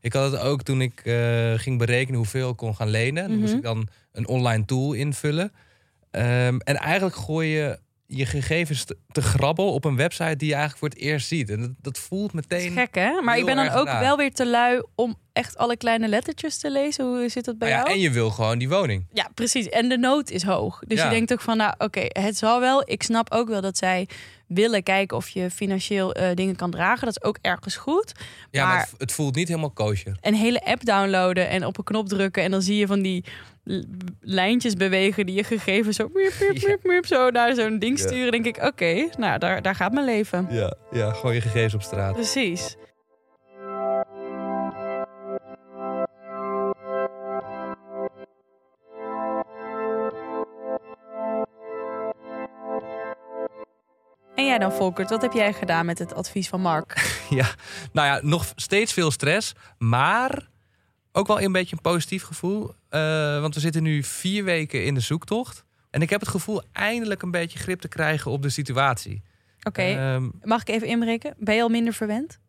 Ik 0.01 0.13
had 0.13 0.31
het 0.31 0.41
ook 0.41 0.63
toen 0.63 0.81
ik 0.81 1.01
eh, 1.03 1.53
ging 1.53 1.77
berekenen 1.77 2.17
hoeveel 2.17 2.49
ik 2.49 2.57
kon 2.57 2.75
gaan 2.75 2.89
lenen. 2.89 3.29
Dan 3.29 3.37
moest 3.37 3.47
Mhm. 3.49 3.57
ik 3.57 3.63
dan 3.63 3.87
een 4.11 4.27
online 4.27 4.65
tool 4.65 4.93
invullen. 4.93 5.51
Ehm, 6.11 6.57
en 6.57 6.75
eigenlijk 6.77 7.15
gooi 7.15 7.49
je 7.49 7.79
je 8.05 8.25
gegevens 8.25 8.83
te, 8.83 8.97
te 9.11 9.21
grabbel 9.21 9.73
op 9.73 9.85
een 9.85 9.95
website 9.95 10.35
die 10.35 10.47
je 10.47 10.53
eigenlijk 10.55 10.77
voor 10.77 10.87
het 10.89 10.97
eerst 10.97 11.27
ziet. 11.27 11.49
En 11.49 11.59
dat, 11.61 11.69
dat 11.81 11.97
voelt 11.97 12.33
meteen. 12.33 12.71
gek, 12.71 12.95
hè? 12.95 13.21
Maar 13.21 13.37
ik 13.37 13.45
ben 13.45 13.55
dan 13.55 13.69
ook 13.69 13.85
wel 13.99 14.17
weer 14.17 14.33
te 14.33 14.47
lui 14.47 14.83
om 14.95 15.15
echt 15.33 15.57
alle 15.57 15.77
kleine 15.77 16.07
lettertjes 16.07 16.57
te 16.57 16.71
lezen. 16.71 17.05
Hoe 17.05 17.29
zit 17.29 17.45
dat 17.45 17.57
bij 17.57 17.69
Nou 17.69 17.79
ja, 17.81 17.85
jou? 17.87 17.97
en 17.99 18.03
je 18.03 18.11
wil 18.11 18.29
gewoon 18.29 18.57
die 18.57 18.69
woning. 18.69 19.05
Ja, 19.13 19.29
precies. 19.33 19.69
En 19.69 19.89
de 19.89 19.97
nood 19.97 20.29
is 20.29 20.43
hoog. 20.43 20.79
Dus 20.87 20.97
Ja. 20.97 21.03
je 21.05 21.09
denkt 21.11 21.31
ook 21.31 21.41
van, 21.41 21.57
nou 21.57 21.73
oké, 21.77 22.03
het 22.07 22.37
zal 22.37 22.59
wel. 22.59 22.81
Ik 22.89 23.03
snap 23.03 23.31
ook 23.31 23.47
wel 23.47 23.61
dat 23.61 23.77
zij 23.77 24.07
willen 24.53 24.83
kijken 24.83 25.17
of 25.17 25.29
je 25.29 25.49
financieel 25.49 26.13
eh, 26.13 26.35
dingen 26.35 26.55
kan 26.55 26.71
dragen. 26.71 27.05
Dat 27.05 27.17
is 27.21 27.23
ook 27.27 27.37
ergens 27.41 27.75
goed. 27.75 28.11
Ja, 28.51 28.65
maar, 28.65 28.75
Maar- 28.75 28.89
het, 28.97 29.11
voelt 29.11 29.35
niet 29.35 29.47
helemaal 29.47 29.71
kosher. 29.71 30.17
Een 30.21 30.33
hele 30.35 30.65
app 30.65 30.85
downloaden 30.85 31.49
en 31.49 31.65
op 31.65 31.77
een 31.77 31.83
knop 31.83 32.07
drukken. 32.07 32.43
En 32.43 32.51
dan 32.51 32.61
zie 32.61 32.77
je 32.77 32.87
van 32.87 33.01
die 33.01 33.23
lijntjes 34.21 34.73
bewegen 34.73 35.25
die 35.25 35.35
je 35.35 35.43
gegevens 35.43 35.95
zo, 35.95 36.09
miep, 36.13 36.33
miep, 36.39 36.57
Ja. 36.61 36.67
miep, 36.67 36.83
miep, 36.83 37.05
zo 37.05 37.29
naar 37.29 37.55
zo'n 37.55 37.79
ding 37.79 37.99
Ja. 37.99 38.07
sturen. 38.07 38.31
denk 38.31 38.45
ik, 38.45 38.57
oké, 38.63 39.07
nou 39.17 39.39
daar, 39.39 39.61
daar 39.61 39.75
gaat 39.75 39.91
mijn 39.93 40.05
leven. 40.05 40.47
Ja, 40.49 40.73
ja, 40.91 41.11
gewoon 41.13 41.33
je 41.35 41.41
gegevens 41.41 41.73
op 41.73 41.81
straat. 41.81 42.13
Precies. 42.13 42.75
En 54.41 54.47
jij 54.47 54.57
dan, 54.57 54.71
Volkert, 54.71 55.09
wat 55.09 55.21
heb 55.21 55.33
jij 55.33 55.53
gedaan 55.53 55.85
met 55.85 55.99
het 55.99 56.13
advies 56.13 56.49
van 56.49 56.61
Mark? 56.61 56.95
Ja, 57.29 57.55
nou 57.91 58.07
ja, 58.07 58.19
nog 58.23 58.53
steeds 58.55 58.93
veel 58.93 59.11
stress, 59.11 59.53
maar 59.77 60.49
ook 61.11 61.27
wel 61.27 61.41
een 61.41 61.51
beetje 61.51 61.75
een 61.75 61.81
positief 61.81 62.23
gevoel. 62.23 62.73
Eh, 62.89 63.41
want 63.41 63.53
we 63.53 63.59
zitten 63.59 63.83
nu 63.83 64.03
vier 64.03 64.43
weken 64.43 64.85
in 64.85 64.93
de 64.93 64.99
zoektocht. 64.99 65.65
En 65.89 66.01
ik 66.01 66.09
heb 66.09 66.19
het 66.19 66.29
gevoel 66.29 66.61
eindelijk 66.71 67.21
een 67.21 67.31
beetje 67.31 67.59
grip 67.59 67.81
te 67.81 67.87
krijgen 67.87 68.31
op 68.31 68.41
de 68.41 68.49
situatie. 68.49 69.21
Oké, 69.63 69.81
Ehm, 69.81 70.29
mag 70.43 70.61
ik 70.61 70.69
even 70.69 70.87
inbreken? 70.87 71.33
Ben 71.37 71.55
je 71.55 71.61
al 71.61 71.69
minder 71.69 71.93
verwend? 71.93 72.39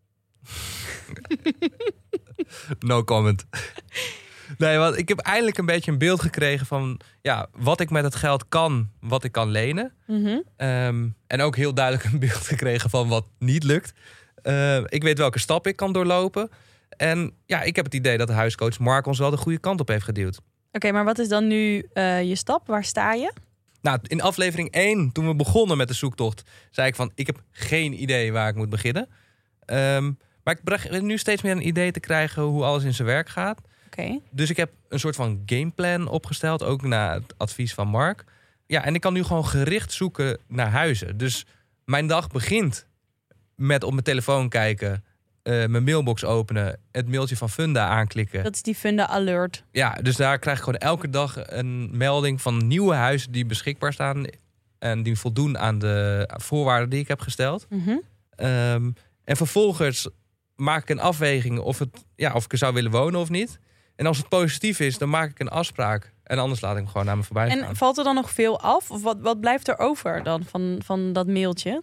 no 2.78 3.04
comment. 3.04 3.44
nee, 4.58 4.78
want 4.78 4.98
ik 4.98 5.08
heb 5.08 5.18
eindelijk 5.18 5.58
een 5.58 5.66
beetje 5.66 5.92
een 5.92 5.98
beeld 5.98 6.20
gekregen 6.20 6.66
van 6.66 7.00
ja, 7.22 7.48
wat 7.52 7.80
ik 7.80 7.90
met 7.90 8.04
het 8.04 8.14
geld 8.14 8.48
kan, 8.48 8.90
wat 9.00 9.24
ik 9.24 9.32
kan 9.32 9.50
lenen. 9.50 9.92
Mhm. 10.06 10.40
Ehm, 10.56 11.08
en 11.26 11.40
ook 11.40 11.56
heel 11.56 11.74
duidelijk 11.74 12.04
een 12.12 12.18
beeld 12.18 12.46
gekregen 12.46 12.90
van 12.90 13.08
wat 13.08 13.26
niet 13.38 13.64
lukt. 13.64 13.92
Eh, 14.42 14.76
ik 14.76 15.02
weet 15.02 15.18
welke 15.18 15.38
stap 15.38 15.66
ik 15.66 15.76
kan 15.76 15.92
doorlopen. 15.92 16.50
En 16.88 17.32
ja, 17.46 17.62
ik 17.62 17.76
heb 17.76 17.84
het 17.84 17.94
idee 17.94 18.18
dat 18.18 18.26
de 18.26 18.32
huiscoach 18.32 18.78
Mark 18.78 19.06
ons 19.06 19.18
wel 19.18 19.30
de 19.30 19.36
goede 19.36 19.58
kant 19.58 19.80
op 19.80 19.88
heeft 19.88 20.04
geduwd. 20.04 20.40
Oké, 20.72 20.92
maar 20.92 21.04
wat 21.04 21.18
is 21.18 21.28
dan 21.28 21.46
nu 21.46 21.88
eh, 21.92 22.22
je 22.22 22.36
stap? 22.36 22.66
Waar 22.66 22.84
sta 22.84 23.12
je? 23.12 23.32
Nou, 23.80 23.98
in 24.02 24.20
aflevering 24.20 24.70
1, 24.70 25.12
toen 25.12 25.26
we 25.26 25.34
begonnen 25.34 25.76
met 25.76 25.88
de 25.88 25.94
zoektocht, 25.94 26.42
zei 26.70 26.88
ik 26.88 26.94
van... 26.94 27.12
ik 27.14 27.26
heb 27.26 27.42
geen 27.50 28.02
idee 28.02 28.32
waar 28.32 28.48
ik 28.48 28.54
moet 28.54 28.68
beginnen. 28.70 29.08
Ehm, 29.64 30.12
maar 30.44 30.54
ik 30.54 30.64
begin 30.64 31.06
nu 31.06 31.18
steeds 31.18 31.42
meer 31.42 31.52
een 31.52 31.66
idee 31.66 31.92
te 31.92 32.00
krijgen 32.00 32.42
hoe 32.42 32.64
alles 32.64 32.84
in 32.84 32.94
zijn 32.94 33.08
werk 33.08 33.28
gaat. 33.28 33.60
Dus 34.30 34.50
ik 34.50 34.56
heb 34.56 34.70
een 34.88 35.00
soort 35.00 35.16
van 35.16 35.42
gameplan 35.46 36.08
opgesteld, 36.08 36.62
ook 36.62 36.82
na 36.82 37.14
het 37.14 37.34
advies 37.36 37.74
van 37.74 37.88
Mark. 37.88 38.24
Ja, 38.66 38.84
en 38.84 38.94
ik 38.94 39.00
kan 39.00 39.12
nu 39.12 39.22
gewoon 39.22 39.46
gericht 39.46 39.92
zoeken 39.92 40.38
naar 40.46 40.70
huizen. 40.70 41.16
Dus 41.16 41.46
mijn 41.84 42.06
dag 42.06 42.28
begint 42.28 42.86
met 43.56 43.84
op 43.84 43.92
mijn 43.92 44.04
telefoon 44.04 44.48
kijken, 44.48 45.04
eh, 45.42 45.66
mijn 45.66 45.84
mailbox 45.84 46.24
openen, 46.24 46.78
het 46.92 47.08
mailtje 47.08 47.36
van 47.36 47.50
Funda 47.50 47.88
aanklikken. 47.88 48.42
Dat 48.42 48.54
is 48.54 48.62
die 48.62 48.74
Funda 48.74 49.06
Alert. 49.06 49.64
Ja, 49.70 49.92
dus 50.02 50.16
daar 50.16 50.38
krijg 50.38 50.56
ik 50.56 50.64
gewoon 50.64 50.78
elke 50.78 51.10
dag 51.10 51.36
een 51.46 51.96
melding 51.96 52.40
van 52.40 52.66
nieuwe 52.66 52.94
huizen 52.94 53.32
die 53.32 53.46
beschikbaar 53.46 53.92
staan 53.92 54.24
en 54.78 55.02
die 55.02 55.18
voldoen 55.18 55.58
aan 55.58 55.78
de 55.78 56.28
voorwaarden 56.36 56.90
die 56.90 57.00
ik 57.00 57.08
heb 57.08 57.20
gesteld. 57.20 57.66
Mhm. 57.68 57.96
Ehm, 58.30 58.90
en 59.24 59.36
vervolgens 59.36 60.08
maak 60.56 60.82
ik 60.82 60.88
een 60.88 61.00
afweging 61.00 61.58
of, 61.58 61.78
het, 61.78 62.04
ja, 62.16 62.32
of 62.32 62.44
ik 62.44 62.52
er 62.52 62.58
zou 62.58 62.74
willen 62.74 62.90
wonen 62.90 63.20
of 63.20 63.28
niet. 63.28 63.58
En 64.02 64.08
als 64.08 64.18
het 64.18 64.28
positief 64.28 64.80
is, 64.80 64.98
dan 64.98 65.08
maak 65.08 65.30
ik 65.30 65.38
een 65.38 65.48
afspraak. 65.48 66.12
En 66.24 66.38
anders 66.38 66.60
laat 66.60 66.72
ik 66.72 66.78
hem 66.78 66.86
gewoon 66.86 67.06
naar 67.06 67.16
me 67.16 67.22
voorbij 67.22 67.50
gaan. 67.50 67.62
En 67.62 67.76
valt 67.76 67.98
er 67.98 68.04
dan 68.04 68.14
nog 68.14 68.30
veel 68.30 68.60
af? 68.60 68.90
Of 68.90 69.02
wat, 69.02 69.16
wat 69.20 69.40
blijft 69.40 69.68
er 69.68 69.78
over 69.78 70.22
dan 70.22 70.44
van, 70.44 70.80
van 70.84 71.12
dat 71.12 71.26
mailtje? 71.26 71.82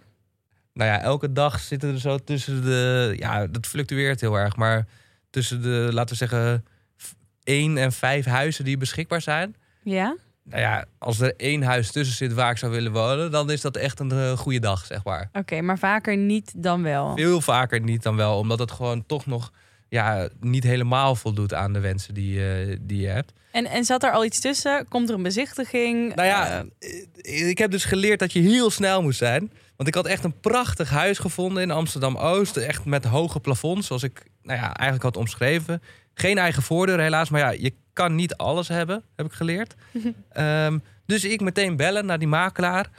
Nou 0.73 0.89
ja, 0.89 1.01
elke 1.01 1.31
dag 1.31 1.59
zitten 1.59 1.93
er 1.93 1.99
zo 1.99 2.17
tussen 2.17 2.63
de... 2.63 3.13
Ja, 3.17 3.47
dat 3.47 3.67
fluctueert 3.67 4.21
heel 4.21 4.35
erg. 4.35 4.55
Maar 4.55 4.85
tussen 5.29 5.61
de, 5.61 5.89
laten 5.91 6.09
we 6.09 6.15
zeggen, 6.15 6.65
één 7.43 7.77
en 7.77 7.91
vijf 7.91 8.25
huizen 8.25 8.65
die 8.65 8.77
beschikbaar 8.77 9.21
zijn. 9.21 9.55
Ja? 9.83 10.15
Nou 10.43 10.61
ja, 10.61 10.85
als 10.97 11.19
er 11.19 11.33
één 11.37 11.63
huis 11.63 11.91
tussen 11.91 12.15
zit 12.15 12.33
waar 12.33 12.51
ik 12.51 12.57
zou 12.57 12.71
willen 12.71 12.91
wonen... 12.91 13.31
dan 13.31 13.51
is 13.51 13.61
dat 13.61 13.75
echt 13.75 13.99
een 13.99 14.11
eh, 14.11 14.31
goede 14.31 14.59
dag, 14.59 14.85
zeg 14.85 15.03
maar. 15.03 15.29
Oké, 15.33 15.61
maar 15.61 15.79
vaker 15.79 16.17
niet 16.17 16.63
dan 16.63 16.83
wel. 16.83 17.15
Veel 17.15 17.41
vaker 17.41 17.81
niet 17.81 18.03
dan 18.03 18.15
wel. 18.15 18.37
Omdat 18.37 18.59
het 18.59 18.71
gewoon 18.71 19.05
toch 19.05 19.25
nog 19.25 19.51
ja, 19.89 20.29
niet 20.39 20.63
helemaal 20.63 21.15
voldoet 21.15 21.53
aan 21.53 21.73
de 21.73 21.79
wensen 21.79 22.13
die, 22.13 22.49
eh, 22.51 22.77
die 22.81 23.01
je 23.01 23.07
hebt. 23.07 23.33
En, 23.51 23.65
en 23.65 23.85
zat 23.85 24.03
er 24.03 24.11
al 24.11 24.25
iets 24.25 24.39
tussen? 24.39 24.87
Komt 24.87 25.09
er 25.09 25.15
een 25.15 25.23
bezichtiging? 25.23 26.15
Nou 26.15 26.27
ja, 26.27 26.65
Eh, 27.21 27.47
ik 27.49 27.57
heb 27.57 27.71
dus 27.71 27.85
geleerd 27.85 28.19
dat 28.19 28.33
je 28.33 28.39
heel 28.39 28.69
snel 28.69 29.01
moet 29.01 29.15
zijn. 29.15 29.51
Want 29.75 29.89
ik 29.89 29.95
had 29.95 30.05
echt 30.05 30.23
een 30.23 30.39
prachtig 30.39 30.89
huis 30.89 31.17
gevonden 31.19 31.63
in 31.63 31.71
Amsterdam-Oost. 31.71 32.57
Echt 32.57 32.85
met 32.85 33.05
hoge 33.05 33.39
plafonds, 33.39 33.87
zoals 33.87 34.03
ik 34.03 34.23
nou 34.41 34.59
ja, 34.59 34.73
eigenlijk 34.73 35.03
had 35.03 35.17
omschreven. 35.17 35.81
Geen 36.13 36.37
eigen 36.37 36.63
voordeur 36.63 36.99
helaas, 36.99 37.29
maar 37.29 37.39
ja, 37.41 37.49
je 37.49 37.73
kan 37.93 38.15
niet 38.15 38.35
alles 38.35 38.67
hebben, 38.67 39.03
heb 39.15 39.25
ik 39.25 39.31
geleerd. 39.31 39.75
Ehm, 40.29 40.79
dus 41.05 41.23
ik 41.23 41.41
meteen 41.41 41.75
bellen 41.75 42.05
naar 42.05 42.19
die 42.19 42.27
makelaar. 42.27 42.89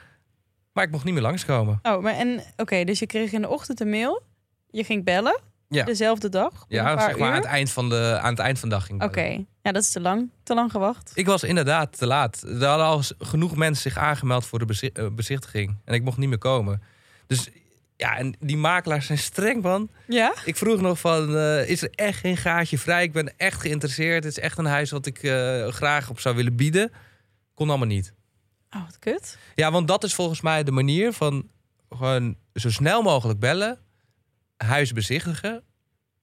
Maar 0.73 0.85
ik 0.85 0.91
mocht 0.91 1.05
niet 1.05 1.15
meer 1.15 1.23
langskomen. 1.23 1.79
oh, 1.83 2.03
maar 2.03 2.15
en 2.15 2.43
oké, 2.57 2.85
dus 2.85 2.99
je 2.99 3.07
kreeg 3.07 3.33
in 3.33 3.41
de 3.43 3.49
ochtend 3.49 3.81
een 3.81 3.91
mail. 3.91 4.23
Je 4.71 4.85
ging 4.85 5.05
bellen. 5.05 5.41
Ja. 5.73 5.85
Dezelfde 5.85 6.29
dag. 6.29 6.65
Ja, 6.69 7.01
zeg 7.01 7.19
maar 7.19 7.29
aan 7.29 7.35
het, 7.35 7.45
eind 7.45 7.71
van 7.71 7.89
de, 7.89 8.19
aan 8.21 8.31
het 8.31 8.39
eind 8.39 8.59
van 8.59 8.69
de 8.69 8.75
dag 8.75 8.85
ging 8.85 9.03
Oké, 9.03 9.45
ja, 9.63 9.73
dat 9.73 9.83
is 9.83 9.91
te 9.91 10.01
lang. 10.01 10.31
Te 10.43 10.55
lang 10.55 10.71
gewacht. 10.71 11.13
Ik 11.15 11.27
was 11.27 11.43
inderdaad 11.43 11.99
te 11.99 12.07
laat. 12.07 12.43
Er 12.43 12.65
hadden 12.65 12.87
al 12.87 13.03
genoeg 13.19 13.57
mensen 13.57 13.91
zich 13.91 14.01
aangemeld 14.01 14.47
voor 14.47 14.67
de 14.67 14.91
eh, 14.93 15.07
bezichtiging. 15.13 15.77
En 15.85 15.95
ik 15.95 16.03
mocht 16.03 16.17
niet 16.17 16.29
meer 16.29 16.39
komen. 16.39 16.83
Dus 17.27 17.49
ja, 17.97 18.17
en 18.17 18.35
die 18.39 18.57
makelaars 18.57 19.07
zijn 19.07 19.19
streng, 19.19 19.63
man. 19.63 19.89
Ja? 20.07 20.35
Ik 20.45 20.57
vroeg 20.57 20.81
nog 20.81 20.99
van, 20.99 21.37
eh, 21.37 21.69
is 21.69 21.83
er 21.83 21.91
echt 21.91 22.19
geen 22.19 22.37
gaatje 22.37 22.79
vrij? 22.79 23.03
Ik 23.03 23.13
ben 23.13 23.33
echt 23.37 23.61
geïnteresseerd. 23.61 24.25
Het 24.25 24.37
is 24.37 24.43
echt 24.43 24.59
een 24.59 24.65
huis 24.65 24.91
wat 24.91 25.07
ik 25.07 25.23
eh, 25.23 25.67
graag 25.67 26.11
op 26.11 26.21
zou 26.21 26.37
willen 26.37 26.57
bieden. 26.57 26.93
Kon 27.55 27.69
allemaal 27.69 27.87
niet. 27.87 28.13
Oh, 28.71 28.85
wat 28.85 28.99
kut. 28.99 29.39
Ja, 29.55 29.71
want 29.71 29.89
dat 29.89 30.05
is 30.05 30.15
volgens 30.15 30.41
mij 30.41 30.63
de 30.63 30.71
manier 30.71 31.13
van 31.13 31.49
gewoon 31.91 32.37
zo 32.55 32.71
snel 32.71 33.03
mogelijk 33.03 33.39
bellen, 33.39 33.79
huis 34.65 34.93
bezichtigen 34.93 35.63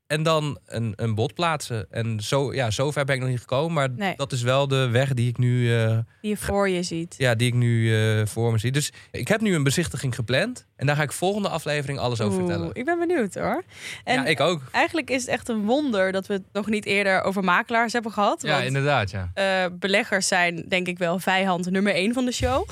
en 0.08 0.24
dan 0.24 0.60
een, 0.66 0.94
een 0.96 1.16
bod 1.16 1.34
plaatsen. 1.34 1.88
En 1.92 2.20
zo, 2.20 2.54
ja, 2.54 2.72
zover 2.72 3.06
ben 3.06 3.16
ik 3.16 3.22
nog 3.22 3.30
niet 3.30 3.40
gekomen, 3.40 3.74
maar 3.74 3.90
Nee. 3.90 4.14
dat 4.16 4.32
is 4.32 4.42
wel 4.42 4.68
de 4.68 4.88
weg 4.90 5.14
die 5.14 5.30
ik 5.30 5.38
nu, 5.38 5.76
eh, 5.76 5.98
Die 6.22 6.30
je 6.32 6.38
voor 6.38 6.70
je 6.70 6.84
ziet. 6.84 7.16
ja, 7.18 7.36
die 7.36 7.48
ik 7.48 7.54
nu 7.54 7.96
eh, 8.20 8.26
voor 8.26 8.52
me 8.52 8.58
zie. 8.58 8.72
Dus 8.72 8.92
ik 9.12 9.28
heb 9.28 9.42
nu 9.42 9.56
een 9.56 9.64
bezichtiging 9.64 10.16
gepland 10.16 10.66
en 10.76 10.86
daar 10.88 10.96
ga 10.96 11.02
ik 11.02 11.12
volgende 11.12 11.50
aflevering 11.50 12.00
alles 12.00 12.22
over 12.22 12.38
vertellen. 12.38 12.70
ik 12.74 12.86
ben 12.86 13.00
benieuwd 13.00 13.34
hoor. 13.36 13.64
En 14.04 14.14
ja, 14.16 14.26
ik 14.26 14.40
ook. 14.40 14.62
eigenlijk 14.72 15.10
is 15.10 15.22
het 15.22 15.30
echt 15.30 15.50
een 15.50 15.66
wonder 15.66 16.12
dat 16.12 16.28
we 16.28 16.34
het 16.34 16.44
nog 16.52 16.68
niet 16.68 16.86
eerder 16.86 17.22
over 17.22 17.44
makelaars 17.44 17.94
hebben 17.94 18.12
gehad. 18.12 18.42
Ja, 18.42 18.52
want 18.52 18.66
inderdaad, 18.66 19.12
ja. 19.12 19.32
eh, 19.34 19.66
beleggers 19.80 20.28
zijn 20.28 20.64
denk 20.68 20.88
ik 20.88 20.98
wel 20.98 21.20
vijand 21.20 21.70
nummer 21.70 21.94
één 21.94 22.14
van 22.14 22.26
de 22.26 22.32
show. 22.32 22.68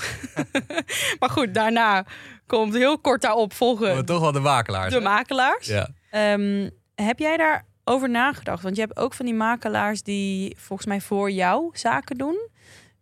maar 1.20 1.30
goed, 1.30 1.54
daarna 1.54 2.04
komt 2.46 2.74
heel 2.74 2.98
kort 2.98 3.22
daarop 3.22 3.52
volgen 3.52 3.94
Maar 3.94 4.04
toch 4.04 4.20
wel 4.20 4.32
de 4.32 4.40
makelaars. 4.40 4.92
de 4.92 4.98
hè? 4.98 5.04
makelaars. 5.04 5.66
Ja. 5.66 5.88
Ehm, 6.10 6.70
heb 6.94 7.18
jij 7.18 7.36
daarover 7.36 8.10
nagedacht? 8.10 8.62
Want 8.62 8.76
je 8.76 8.82
hebt 8.82 8.96
ook 8.96 9.14
van 9.14 9.24
die 9.26 9.34
makelaars 9.34 10.02
die 10.02 10.56
volgens 10.58 10.88
mij 10.88 11.00
voor 11.00 11.30
jou 11.30 11.70
zaken 11.72 12.16
doen. 12.18 12.48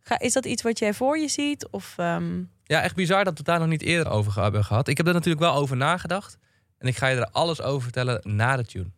Ga, 0.01 0.19
is 0.19 0.33
dat 0.33 0.45
iets 0.47 0.63
wat 0.63 0.79
jij 0.79 0.95
voor 0.95 1.19
je 1.19 1.29
ziet? 1.29 1.69
Of, 1.71 1.95
ehm, 1.97 2.43
Ja, 2.65 2.83
echt 2.83 2.95
bizar 2.95 3.25
dat 3.25 3.33
we 3.33 3.39
het 3.39 3.47
daar 3.47 3.59
nog 3.59 3.69
niet 3.69 3.83
eerder 3.83 4.13
over 4.13 4.43
hebben 4.43 4.65
gehad. 4.65 4.89
Ik 4.89 4.97
heb 4.97 5.07
er 5.07 5.13
natuurlijk 5.13 5.43
wel 5.45 5.55
over 5.55 5.77
nagedacht. 5.77 6.39
En 6.79 6.89
ik 6.89 6.97
ga 6.97 7.07
je 7.07 7.17
er 7.17 7.29
alles 7.33 7.63
over 7.63 7.83
vertellen 7.83 8.21
na 8.23 8.57
de 8.57 8.65
tune. 8.65 8.91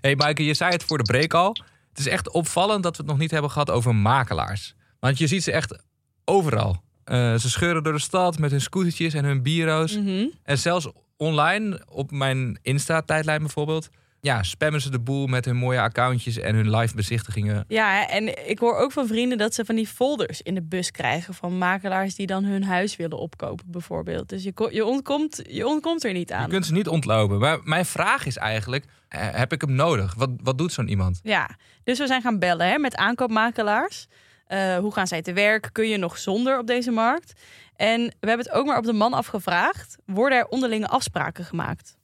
Hey 0.00 0.16
Maaike, 0.16 0.44
je 0.44 0.54
zei 0.54 0.72
het 0.72 0.84
voor 0.84 0.98
de 0.98 1.04
break 1.04 1.34
al. 1.34 1.56
Het 1.88 1.98
is 1.98 2.08
echt 2.08 2.30
opvallend 2.30 2.82
dat 2.82 2.96
we 2.96 3.02
het 3.02 3.10
nog 3.10 3.20
niet 3.20 3.30
hebben 3.30 3.50
gehad 3.50 3.70
over 3.70 3.94
makelaars. 3.94 4.74
Want 5.00 5.18
je 5.18 5.26
ziet 5.26 5.42
ze 5.42 5.52
echt 5.52 5.82
overal. 6.24 6.82
Eh, 7.04 7.34
ze 7.34 7.50
scheuren 7.50 7.82
door 7.82 7.92
de 7.92 7.98
stad 7.98 8.38
met 8.38 8.50
hun 8.50 8.60
scootertjes 8.60 9.14
en 9.14 9.24
hun 9.24 9.42
bureaus. 9.42 9.96
mhm. 9.98 10.26
En 10.42 10.58
zelfs 10.58 10.88
online, 11.16 11.82
op 11.88 12.10
mijn 12.10 12.58
Insta-tijdlijn 12.62 13.40
bijvoorbeeld... 13.40 13.88
Ja, 14.26 14.42
spammen 14.42 14.80
ze 14.80 14.90
de 14.90 15.00
boel 15.00 15.26
met 15.26 15.44
hun 15.44 15.56
mooie 15.56 15.80
accountjes 15.80 16.38
en 16.38 16.54
hun 16.54 16.76
live 16.76 16.94
bezichtigingen. 16.94 17.64
Ja, 17.68 18.08
en 18.08 18.48
ik 18.48 18.58
hoor 18.58 18.76
ook 18.76 18.92
van 18.92 19.06
vrienden 19.06 19.38
dat 19.38 19.54
ze 19.54 19.64
van 19.64 19.74
die 19.74 19.86
folders 19.86 20.42
in 20.42 20.54
de 20.54 20.62
bus 20.62 20.90
krijgen 20.90 21.34
van 21.34 21.58
makelaars 21.58 22.14
die 22.14 22.26
dan 22.26 22.44
hun 22.44 22.64
huis 22.64 22.96
willen 22.96 23.18
opkopen, 23.18 23.64
bijvoorbeeld. 23.68 24.28
Dus 24.28 24.42
je, 24.42 24.68
je, 24.70 24.84
ontkomt, 24.84 25.42
je 25.48 25.66
ontkomt 25.66 26.04
er 26.04 26.12
niet 26.12 26.28
Je 26.28 26.34
aan. 26.34 26.48
kunt 26.48 26.66
ze 26.66 26.72
niet 26.72 26.88
ontlopen. 26.88 27.38
Maar 27.38 27.58
mijn 27.62 27.84
vraag 27.84 28.26
is 28.26 28.36
eigenlijk, 28.36 28.84
eh, 29.08 29.28
heb 29.30 29.52
ik 29.52 29.60
hem 29.60 29.72
nodig? 29.72 30.14
Wat, 30.14 30.30
wat 30.42 30.58
doet 30.58 30.72
zo'n 30.72 30.88
iemand? 30.88 31.20
Ja, 31.22 31.50
dus 31.84 31.98
we 31.98 32.06
zijn 32.06 32.22
gaan 32.22 32.38
bellen 32.38 32.68
hè, 32.68 32.78
met 32.78 32.96
aankoopmakelaars. 32.96 34.06
Eh, 34.46 34.76
hoe 34.76 34.92
gaan 34.92 35.06
zij 35.06 35.22
te 35.22 35.32
werk? 35.32 35.68
Kun 35.72 35.88
je 35.88 35.96
nog 35.96 36.18
zonder 36.18 36.58
op 36.58 36.66
deze 36.66 36.90
markt? 36.90 37.32
En 37.76 38.00
we 38.00 38.28
hebben 38.28 38.46
het 38.46 38.54
ook 38.54 38.66
maar 38.66 38.78
op 38.78 38.84
de 38.84 38.92
man 38.92 39.12
afgevraagd. 39.12 39.96
Worden 40.06 40.38
er 40.38 40.48
onderlinge 40.48 40.88
afspraken 40.88 41.44
gemaakt? 41.44 41.96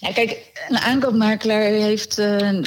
Ja, 0.00 0.12
kijk, 0.12 0.52
een 0.68 0.78
aankoopmakelaar 0.78 1.60
heeft, 1.60 2.18
eh, 2.18 2.62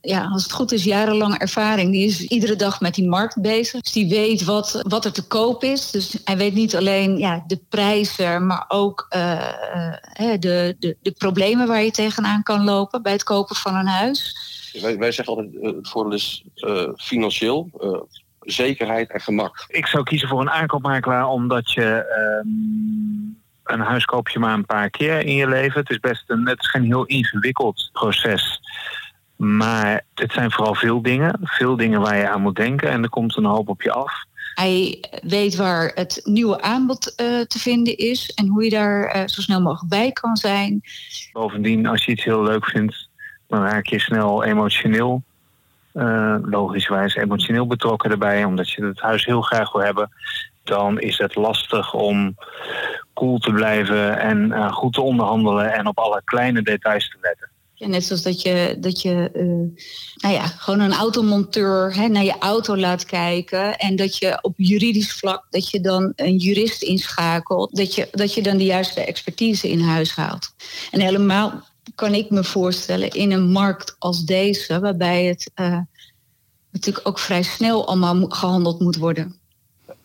ja, 0.00 0.28
als 0.32 0.42
het 0.42 0.52
goed 0.52 0.72
is, 0.72 0.84
jarenlang 0.84 1.38
ervaring. 1.38 1.92
Die 1.92 2.06
is 2.06 2.22
iedere 2.22 2.56
dag 2.56 2.80
met 2.80 2.94
die 2.94 3.08
markt 3.08 3.40
bezig. 3.40 3.80
Dus 3.80 3.92
die 3.92 4.08
weet 4.08 4.44
wat, 4.44 4.82
wat 4.88 5.04
er 5.04 5.12
te 5.12 5.26
koop 5.26 5.62
is. 5.62 5.90
Dus 5.90 6.16
hij 6.24 6.36
weet 6.36 6.54
niet 6.54 6.76
alleen 6.76 7.18
ja, 7.18 7.44
de 7.46 7.60
prijzen, 7.68 8.46
maar 8.46 8.64
ook 8.68 9.06
eh, 9.08 9.32
eh, 9.32 9.94
hè, 10.00 10.38
de, 10.38 10.76
de, 10.78 10.96
de 11.00 11.12
problemen 11.12 11.66
waar 11.66 11.82
je 11.82 11.90
tegenaan 11.90 12.42
kan 12.42 12.64
lopen 12.64 13.02
bij 13.02 13.12
het 13.12 13.22
kopen 13.22 13.56
van 13.56 13.74
een 13.74 13.86
huis. 13.86 14.36
Wij, 14.80 14.98
wij 14.98 15.12
zeggen 15.12 15.36
altijd, 15.36 15.76
het 15.76 15.88
voordeel 15.88 16.12
is 16.12 16.44
eh, 16.54 16.88
financieel, 16.96 17.70
eh, 17.80 18.00
zekerheid 18.40 19.10
en 19.10 19.20
gemak. 19.20 19.64
Ik 19.68 19.86
zou 19.86 20.02
kiezen 20.02 20.28
voor 20.28 20.40
een 20.40 20.50
aankoopmakelaar 20.50 21.28
omdat 21.28 21.72
je 21.72 22.04
ehm, 22.04 23.41
een 23.72 23.80
huis 23.80 24.04
koop 24.04 24.28
je 24.28 24.38
maar 24.38 24.54
een 24.54 24.66
paar 24.66 24.90
keer 24.90 25.20
in 25.20 25.34
je 25.34 25.48
leven. 25.48 25.80
Het 25.80 25.90
is 25.90 26.00
best 26.00 26.24
een, 26.26 26.48
het 26.48 26.60
is 26.60 26.70
geen 26.70 26.84
heel 26.84 27.04
ingewikkeld 27.04 27.90
proces. 27.92 28.60
Maar 29.36 30.04
het 30.14 30.32
zijn 30.32 30.50
vooral 30.50 30.74
veel 30.74 31.02
dingen. 31.02 31.40
Veel 31.42 31.76
dingen 31.76 32.00
waar 32.00 32.16
je 32.16 32.28
aan 32.28 32.42
moet 32.42 32.56
denken. 32.56 32.90
En 32.90 33.02
er 33.02 33.08
komt 33.08 33.36
een 33.36 33.44
hoop 33.44 33.68
op 33.68 33.82
je 33.82 33.92
af. 33.92 34.12
Hij 34.54 35.04
weet 35.22 35.56
waar 35.56 35.90
het 35.94 36.20
nieuwe 36.24 36.60
aanbod 36.62 37.14
eh, 37.14 37.40
te 37.40 37.58
vinden 37.58 37.96
is 37.96 38.30
en 38.30 38.46
hoe 38.46 38.64
je 38.64 38.70
daar 38.70 39.04
eh, 39.04 39.22
zo 39.26 39.40
snel 39.40 39.60
mogelijk 39.60 39.90
bij 39.90 40.12
kan 40.12 40.36
zijn. 40.36 40.80
Bovendien, 41.32 41.86
als 41.86 42.04
je 42.04 42.12
iets 42.12 42.24
heel 42.24 42.42
leuk 42.42 42.64
vindt, 42.64 43.08
dan 43.48 43.62
raak 43.62 43.86
je 43.86 44.00
snel 44.00 44.44
emotioneel. 44.44 45.22
eh, 45.92 46.36
logischwijs 46.42 47.14
emotioneel 47.14 47.66
betrokken 47.66 48.10
erbij, 48.10 48.44
omdat 48.44 48.70
je 48.70 48.84
het 48.84 49.00
huis 49.00 49.24
heel 49.24 49.40
graag 49.42 49.72
wil 49.72 49.82
hebben. 49.82 50.10
Dan 50.64 51.00
is 51.00 51.18
het 51.18 51.34
lastig 51.34 51.94
om 51.94 52.34
cool 53.14 53.38
te 53.38 53.52
blijven 53.52 54.18
en 54.18 54.52
eh, 54.52 54.72
goed 54.72 54.92
te 54.92 55.00
onderhandelen 55.00 55.72
en 55.72 55.86
op 55.86 55.98
alle 55.98 56.22
kleine 56.24 56.62
details 56.62 57.08
te 57.08 57.16
letten. 57.20 57.50
En 57.82 57.90
net 57.90 58.04
zoals 58.04 58.22
dat 58.22 58.42
je, 58.42 58.76
dat 58.80 59.02
je 59.02 59.30
uh, 59.34 59.42
nou 60.14 60.34
ja, 60.34 60.46
gewoon 60.46 60.80
een 60.80 60.92
automonteur 60.92 61.94
hè, 61.94 62.08
naar 62.08 62.24
je 62.24 62.38
auto 62.38 62.76
laat 62.76 63.04
kijken. 63.04 63.78
En 63.78 63.96
dat 63.96 64.16
je 64.16 64.38
op 64.42 64.54
juridisch 64.56 65.12
vlak, 65.12 65.46
dat 65.50 65.70
je 65.70 65.80
dan 65.80 66.12
een 66.16 66.36
jurist 66.36 66.82
inschakelt. 66.82 67.76
Dat 67.76 67.94
je, 67.94 68.08
dat 68.10 68.34
je 68.34 68.42
dan 68.42 68.56
de 68.56 68.64
juiste 68.64 69.00
expertise 69.00 69.70
in 69.70 69.80
huis 69.80 70.14
haalt. 70.14 70.54
En 70.90 71.00
helemaal 71.00 71.62
kan 71.94 72.14
ik 72.14 72.30
me 72.30 72.44
voorstellen 72.44 73.10
in 73.10 73.32
een 73.32 73.50
markt 73.50 73.96
als 73.98 74.24
deze, 74.24 74.80
waarbij 74.80 75.24
het 75.24 75.50
uh, 75.60 75.78
natuurlijk 76.70 77.08
ook 77.08 77.18
vrij 77.18 77.42
snel 77.42 77.86
allemaal 77.86 78.24
gehandeld 78.28 78.80
moet 78.80 78.96
worden. 78.96 79.40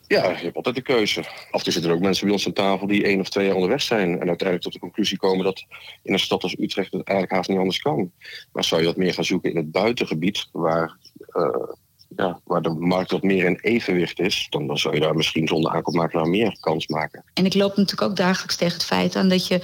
Ja, 0.08 0.30
je 0.30 0.44
hebt 0.44 0.56
altijd 0.56 0.76
de 0.76 0.82
keuze. 0.82 1.20
Af 1.52 1.66
en 1.66 1.72
zitten 1.72 1.92
er 1.92 1.98
ook 1.98 2.04
mensen 2.04 2.26
bij 2.26 2.34
ons 2.34 2.46
aan 2.46 2.54
tafel 2.54 2.88
die 2.88 3.04
één 3.04 3.20
of 3.20 3.30
twee 3.30 3.46
jaar 3.46 3.56
onderweg 3.56 3.82
zijn. 3.82 4.12
En 4.12 4.28
uiteindelijk 4.28 4.62
tot 4.62 4.74
de 4.74 4.80
conclusie 4.80 5.18
komen 5.18 5.46
dat 5.46 5.66
in 6.04 6.14
een 6.14 6.20
stad 6.20 6.44
als 6.44 6.60
Utrecht 6.60 6.92
het 6.92 7.08
eigenlijk 7.08 7.38
haast 7.38 7.50
niet 7.50 7.58
anders 7.58 7.82
kan. 7.82 8.12
Maar 8.52 8.64
zou 8.64 8.82
je 8.82 8.88
wat 8.88 8.98
meer 8.98 9.14
gaan 9.14 9.24
zoeken 9.24 9.50
in 9.50 9.58
het 9.58 9.72
buitengebied, 9.72 10.48
waar 10.52 10.98
uh, 11.34 11.74
ja, 12.16 12.40
waar 12.44 12.62
de 12.62 12.70
markt 12.70 13.12
wat 13.12 13.24
meer 13.24 13.46
in 13.46 13.60
evenwicht 13.62 14.20
is, 14.20 14.48
dan, 14.50 14.68
dan 14.68 14.78
zou 14.78 14.94
je 14.94 15.00
daar 15.00 15.16
misschien 15.16 15.48
zonder 15.48 15.72
aankoopmakelaar 15.72 16.28
meer 16.28 16.58
kans 16.60 16.88
maken. 16.88 17.24
En 17.34 17.46
ik 17.46 17.54
loop 17.54 17.76
natuurlijk 17.76 18.10
ook 18.10 18.16
dagelijks 18.16 18.56
tegen 18.56 18.74
het 18.74 18.86
feit 18.86 19.16
aan 19.16 19.30
dat, 19.30 19.48
je, 19.48 19.62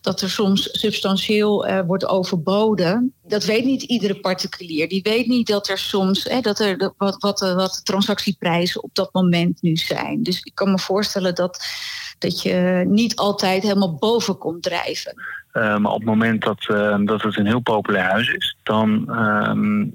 dat 0.00 0.20
er 0.20 0.30
soms 0.30 0.68
substantieel 0.72 1.68
uh, 1.68 1.80
wordt 1.86 2.06
overboden. 2.06 3.14
Dat 3.26 3.44
weet 3.44 3.64
niet 3.64 3.82
iedere 3.82 4.20
particulier. 4.20 4.88
Die 4.88 5.02
weet 5.02 5.26
niet 5.26 5.46
dat 5.46 5.68
er 5.68 5.78
soms 5.78 6.22
dat 6.40 6.60
er 6.60 6.92
wat, 6.96 7.16
wat, 7.18 7.40
wat 7.40 7.72
de 7.74 7.80
transactieprijzen 7.82 8.82
op 8.82 8.94
dat 8.94 9.12
moment 9.12 9.62
nu 9.62 9.76
zijn. 9.76 10.22
Dus 10.22 10.40
ik 10.40 10.54
kan 10.54 10.70
me 10.70 10.78
voorstellen 10.78 11.34
dat, 11.34 11.64
dat 12.18 12.42
je 12.42 12.84
niet 12.86 13.16
altijd 13.16 13.62
helemaal 13.62 13.94
boven 13.94 14.38
komt 14.38 14.62
drijven. 14.62 15.14
Uh, 15.52 15.76
maar 15.76 15.92
op 15.92 15.98
het 15.98 16.08
moment 16.08 16.42
dat, 16.42 16.66
uh, 16.70 16.96
dat 17.04 17.22
het 17.22 17.36
een 17.36 17.46
heel 17.46 17.60
populair 17.60 18.04
huis 18.04 18.28
is, 18.28 18.56
dan 18.62 19.04
uh, 19.08 19.52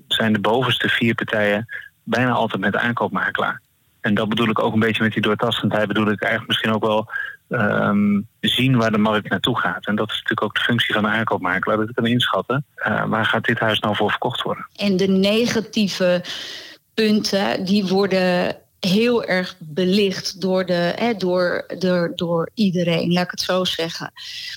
zijn 0.07 0.33
de 0.33 0.39
bovenste 0.39 0.89
vier 0.89 1.15
partijen 1.15 1.65
bijna 2.03 2.31
altijd 2.31 2.61
met 2.61 2.71
de 2.71 2.79
aankoopmakelaar. 2.79 3.61
En 4.01 4.13
dat 4.13 4.29
bedoel 4.29 4.49
ik 4.49 4.59
ook 4.59 4.73
een 4.73 4.79
beetje 4.79 5.03
met 5.03 5.13
die 5.13 5.21
doortastendheid. 5.21 5.87
Bedoel 5.87 6.11
ik 6.11 6.21
eigenlijk 6.21 6.47
misschien 6.47 6.73
ook 6.73 6.85
wel 6.85 7.09
um, 7.49 8.27
zien 8.39 8.77
waar 8.77 8.91
de 8.91 8.97
markt 8.97 9.29
naartoe 9.29 9.59
gaat. 9.59 9.87
En 9.87 9.95
dat 9.95 10.07
is 10.07 10.13
natuurlijk 10.13 10.43
ook 10.43 10.55
de 10.55 10.61
functie 10.61 10.93
van 10.93 11.03
de 11.03 11.09
aankoopmakelaar. 11.09 11.77
Dat 11.77 11.89
ik 11.89 11.95
kan 11.95 12.05
inschatten 12.05 12.65
uh, 12.87 13.05
waar 13.05 13.25
gaat 13.25 13.45
dit 13.45 13.59
huis 13.59 13.79
nou 13.79 13.95
voor 13.95 14.09
verkocht 14.09 14.41
worden. 14.41 14.67
En 14.75 14.97
de 14.97 15.07
negatieve 15.07 16.23
punten 16.93 17.65
die 17.65 17.85
worden 17.85 18.55
heel 18.87 19.23
erg 19.23 19.55
belicht 19.59 20.41
door, 20.41 20.65
de, 20.65 20.93
hè, 20.95 21.13
door, 21.13 21.65
door, 21.77 22.11
door 22.15 22.49
iedereen, 22.53 23.11
laat 23.11 23.23
ik 23.23 23.31
het 23.31 23.41
zo 23.41 23.63
zeggen. 23.63 24.11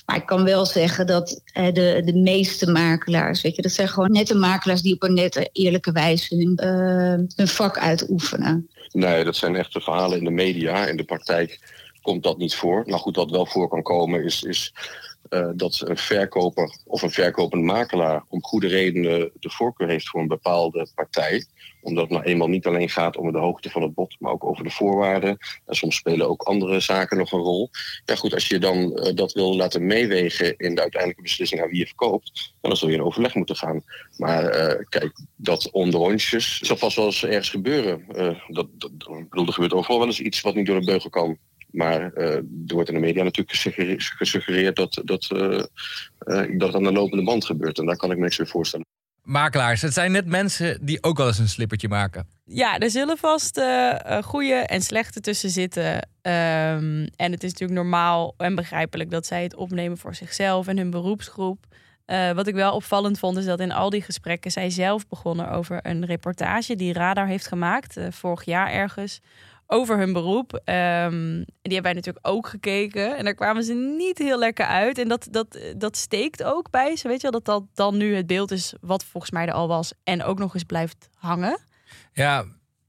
Maar 0.05 0.15
ik 0.15 0.25
kan 0.25 0.43
wel 0.43 0.65
zeggen 0.65 1.07
dat 1.07 1.41
hè, 1.45 1.71
de, 1.71 2.01
de 2.05 2.13
meeste 2.13 2.71
makelaars, 2.71 3.41
weet 3.41 3.55
je, 3.55 3.61
dat 3.61 3.71
zijn 3.71 3.87
gewoon 3.87 4.11
nette 4.11 4.35
makelaars 4.35 4.81
die 4.81 4.93
op 4.93 5.03
een 5.03 5.13
nette, 5.13 5.49
eerlijke 5.51 5.91
wijze 5.91 6.35
hun, 6.35 6.59
uh, 6.63 7.25
hun 7.35 7.47
vak 7.47 7.77
uitoefenen. 7.77 8.69
Nee, 8.91 9.23
dat 9.23 9.35
zijn 9.35 9.55
echte 9.55 9.81
verhalen 9.81 10.17
in 10.17 10.23
de 10.23 10.31
media. 10.31 10.87
In 10.87 10.97
de 10.97 11.03
praktijk 11.03 11.59
komt 12.01 12.23
dat 12.23 12.37
niet 12.37 12.55
voor. 12.55 12.83
Nou 12.85 12.99
goed, 12.99 13.15
wat 13.15 13.31
wel 13.31 13.45
voor 13.45 13.67
kan 13.69 13.83
komen 13.83 14.23
is, 14.23 14.43
is 14.43 14.73
uh, 15.29 15.49
dat 15.55 15.81
een 15.85 15.97
verkoper 15.97 16.77
of 16.85 17.01
een 17.01 17.11
verkopende 17.11 17.65
makelaar 17.65 18.23
om 18.27 18.43
goede 18.43 18.67
redenen 18.67 19.31
de 19.39 19.49
voorkeur 19.49 19.87
heeft 19.87 20.09
voor 20.09 20.21
een 20.21 20.27
bepaalde 20.27 20.87
partij 20.95 21.45
omdat 21.87 22.03
het 22.03 22.13
nou 22.13 22.23
eenmaal 22.23 22.47
niet 22.47 22.65
alleen 22.65 22.89
gaat 22.89 23.17
om 23.17 23.31
de 23.31 23.37
hoogte 23.37 23.69
van 23.69 23.81
het 23.81 23.93
bod, 23.93 24.15
maar 24.19 24.31
ook 24.31 24.43
over 24.43 24.63
de 24.63 24.69
voorwaarden. 24.69 25.37
En 25.65 25.75
soms 25.75 25.95
spelen 25.95 26.29
ook 26.29 26.41
andere 26.41 26.79
zaken 26.79 27.17
nog 27.17 27.31
een 27.31 27.39
rol. 27.39 27.69
Ja 28.05 28.15
goed, 28.15 28.33
als 28.33 28.47
je 28.47 28.59
dan 28.59 28.77
uh, 28.77 29.15
dat 29.15 29.33
wil 29.33 29.55
laten 29.55 29.85
meewegen 29.85 30.57
in 30.57 30.75
de 30.75 30.81
uiteindelijke 30.81 31.21
beslissing 31.21 31.61
aan 31.61 31.69
wie 31.69 31.79
je 31.79 31.85
verkoopt, 31.85 32.53
dan 32.61 32.77
zal 32.77 32.89
je 32.89 32.95
in 32.95 33.03
overleg 33.03 33.35
moeten 33.35 33.55
gaan. 33.55 33.83
Maar 34.17 34.43
uh, 34.43 34.85
kijk, 34.89 35.11
dat 35.35 35.71
onderrondjes 35.71 36.59
zal 36.59 36.77
vast 36.77 36.95
wel 36.95 37.05
eens 37.05 37.25
ergens 37.25 37.49
gebeuren. 37.49 38.05
Dat, 38.47 38.67
dat, 38.71 38.97
bedoel, 38.97 39.45
er 39.45 39.53
gebeurt 39.53 39.73
overal 39.73 39.97
wel 39.97 40.07
eens 40.07 40.21
iets 40.21 40.41
wat 40.41 40.55
niet 40.55 40.65
door 40.65 40.79
de 40.79 40.85
beugel 40.85 41.09
kan. 41.09 41.37
Maar 41.71 42.11
uh, 42.15 42.33
er 42.33 42.73
wordt 42.73 42.89
in 42.89 42.95
de 42.95 43.01
media 43.01 43.23
natuurlijk 43.23 43.57
gesuggereerd 44.17 44.75
dat, 44.75 45.01
dat, 45.03 45.29
uh, 45.33 45.63
uh, 46.25 46.59
dat 46.59 46.75
aan 46.75 46.83
de 46.83 46.91
lopende 46.91 47.23
band 47.23 47.45
gebeurt. 47.45 47.79
En 47.79 47.85
daar 47.85 47.97
kan 47.97 48.11
ik 48.11 48.17
me 48.17 48.23
niks 48.23 48.37
meer 48.37 48.47
voorstellen 48.47 48.85
makelaars. 49.27 49.81
Het 49.81 49.93
zijn 49.93 50.11
net 50.11 50.25
mensen 50.25 50.85
die 50.85 51.03
ook 51.03 51.17
wel 51.17 51.27
eens 51.27 51.39
een 51.39 51.49
slippertje 51.49 51.87
maken. 51.87 52.27
Ja, 52.45 52.77
er 52.77 52.89
zullen 52.89 53.17
vast 53.17 53.57
uh, 53.57 53.93
goede 54.23 54.53
en 54.53 54.81
slechte 54.81 55.19
tussen 55.19 55.49
zitten. 55.49 55.93
Um, 55.95 57.07
en 57.15 57.31
het 57.31 57.43
is 57.43 57.51
natuurlijk 57.51 57.79
normaal 57.79 58.33
en 58.37 58.55
begrijpelijk 58.55 59.09
dat 59.09 59.25
zij 59.25 59.43
het 59.43 59.55
opnemen 59.55 59.97
voor 59.97 60.15
zichzelf 60.15 60.67
en 60.67 60.77
hun 60.77 60.89
beroepsgroep. 60.89 61.65
Uh, 62.05 62.31
wat 62.31 62.47
ik 62.47 62.53
wel 62.53 62.73
opvallend 62.73 63.19
vond, 63.19 63.37
is 63.37 63.45
dat 63.45 63.59
in 63.59 63.71
al 63.71 63.89
die 63.89 64.01
gesprekken 64.01 64.51
zij 64.51 64.69
zelf 64.69 65.07
begonnen 65.07 65.51
over 65.51 65.79
een 65.81 66.05
reportage 66.05 66.75
die 66.75 66.93
Radar 66.93 67.27
heeft 67.27 67.47
gemaakt, 67.47 67.97
uh, 67.97 68.05
vorig 68.09 68.43
jaar 68.43 68.71
ergens, 68.71 69.19
over 69.67 69.97
hun 69.97 70.13
beroep. 70.13 70.53
Um, 70.53 71.45
die 71.61 71.73
hebben 71.73 71.83
wij 71.83 71.93
natuurlijk 71.93 72.27
ook 72.27 72.47
gekeken. 72.47 73.17
En 73.17 73.23
daar 73.23 73.33
kwamen 73.33 73.63
ze 73.63 73.73
niet 73.73 74.17
heel 74.17 74.39
lekker 74.39 74.65
uit. 74.65 74.97
En 74.97 75.07
dat, 75.07 75.27
dat, 75.31 75.59
dat 75.77 75.97
steekt 75.97 76.43
ook 76.43 76.69
bij 76.69 76.95
ze. 76.95 77.07
Weet 77.07 77.21
je 77.21 77.29
wel, 77.31 77.41
dat 77.41 77.45
dat 77.45 77.63
dan 77.73 77.97
nu 77.97 78.15
het 78.15 78.27
beeld 78.27 78.51
is 78.51 78.73
wat 78.81 79.03
volgens 79.03 79.31
mij 79.31 79.45
er 79.45 79.53
al 79.53 79.67
was. 79.67 79.93
En 80.03 80.23
ook 80.23 80.39
nog 80.39 80.53
eens 80.53 80.63
blijft 80.63 81.09
hangen. 81.13 81.59
Ja, 82.13 82.45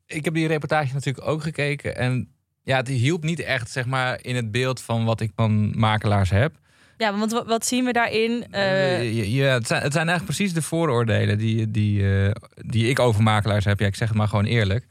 ik 0.07 0.25
heb 0.25 0.35
die 0.35 0.47
reportage 0.47 0.95
natuurlijk 0.95 1.27
ook 1.27 1.43
gekeken. 1.43 1.97
En 1.97 2.33
ja, 2.63 2.77
het 2.77 2.89
hielp 2.89 3.23
niet 3.25 3.41
echt, 3.41 3.71
zeg 3.71 3.87
maar, 3.87 4.19
in 4.23 4.37
het 4.37 4.51
beeld 4.51 4.81
van 4.81 5.05
wat 5.05 5.21
ik 5.21 5.33
van 5.37 5.79
makelaars 5.79 6.31
heb. 6.31 6.55
Ja, 6.97 7.19
want 7.19 7.33
wat, 7.33 7.47
wat 7.47 7.67
zien 7.67 7.85
we 7.85 7.93
daarin? 7.93 8.45
Uh... 8.51 9.35
Ja, 9.35 9.53
het 9.53 9.67
zijn, 9.67 9.83
het 9.83 9.93
zijn 9.93 10.09
eigenlijk 10.09 10.37
precies 10.37 10.55
de 10.55 10.63
vooroordelen 10.63 11.39
die, 11.39 11.71
die, 11.71 12.01
uh, 12.01 12.31
die 12.55 12.89
ik 12.89 12.99
over 12.99 13.23
makelaars 13.23 13.65
heb. 13.65 13.81
Ja, 13.81 13.87
ik 13.87 13.95
zeg 13.95 14.09
het 14.09 14.17
maar 14.17 14.29
gewoon 14.29 14.45
eerlijk. 14.45 14.87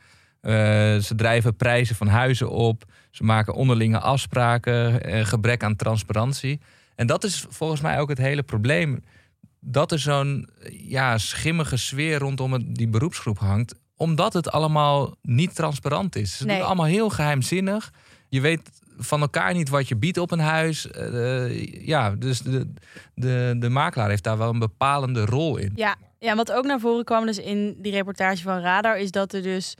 Uh, 0.47 0.53
ze 0.97 1.15
drijven 1.15 1.55
prijzen 1.55 1.95
van 1.95 2.07
huizen 2.07 2.49
op. 2.49 2.83
Ze 3.11 3.23
maken 3.23 3.53
onderlinge 3.53 3.99
afspraken. 3.99 5.09
Uh, 5.09 5.25
gebrek 5.25 5.63
aan 5.63 5.75
transparantie. 5.75 6.59
En 6.95 7.07
dat 7.07 7.23
is 7.23 7.45
volgens 7.49 7.81
mij 7.81 7.99
ook 7.99 8.09
het 8.09 8.17
hele 8.17 8.43
probleem. 8.43 9.03
Dat 9.59 9.91
er 9.91 9.99
zo'n 9.99 10.49
ja, 10.71 11.17
schimmige 11.17 11.77
sfeer 11.77 12.17
rondom 12.17 12.53
het, 12.53 12.75
die 12.75 12.87
beroepsgroep 12.87 13.39
hangt. 13.39 13.75
Omdat 13.95 14.33
het 14.33 14.51
allemaal 14.51 15.15
niet 15.21 15.55
transparant 15.55 16.15
is. 16.15 16.37
Ze 16.37 16.45
nee. 16.45 16.57
doen 16.57 16.65
allemaal 16.65 16.85
heel 16.85 17.09
geheimzinnig. 17.09 17.91
Je 18.29 18.41
weet 18.41 18.69
van 18.97 19.21
elkaar 19.21 19.53
niet 19.53 19.69
wat 19.69 19.87
je 19.87 19.95
biedt 19.95 20.17
op 20.17 20.31
een 20.31 20.39
huis. 20.39 20.87
Uh, 20.97 21.65
ja, 21.85 22.11
dus 22.11 22.39
de, 22.39 22.73
de, 23.15 23.55
de 23.59 23.69
makelaar 23.69 24.09
heeft 24.09 24.23
daar 24.23 24.37
wel 24.37 24.49
een 24.49 24.59
bepalende 24.59 25.25
rol 25.25 25.57
in. 25.57 25.71
Ja, 25.75 25.95
ja, 26.19 26.35
wat 26.35 26.51
ook 26.51 26.65
naar 26.65 26.79
voren 26.79 27.05
kwam 27.05 27.25
dus 27.25 27.37
in 27.37 27.75
die 27.81 27.91
reportage 27.91 28.41
van 28.41 28.59
Radar... 28.59 28.99
is 28.99 29.11
dat 29.11 29.33
er 29.33 29.41
dus 29.41 29.75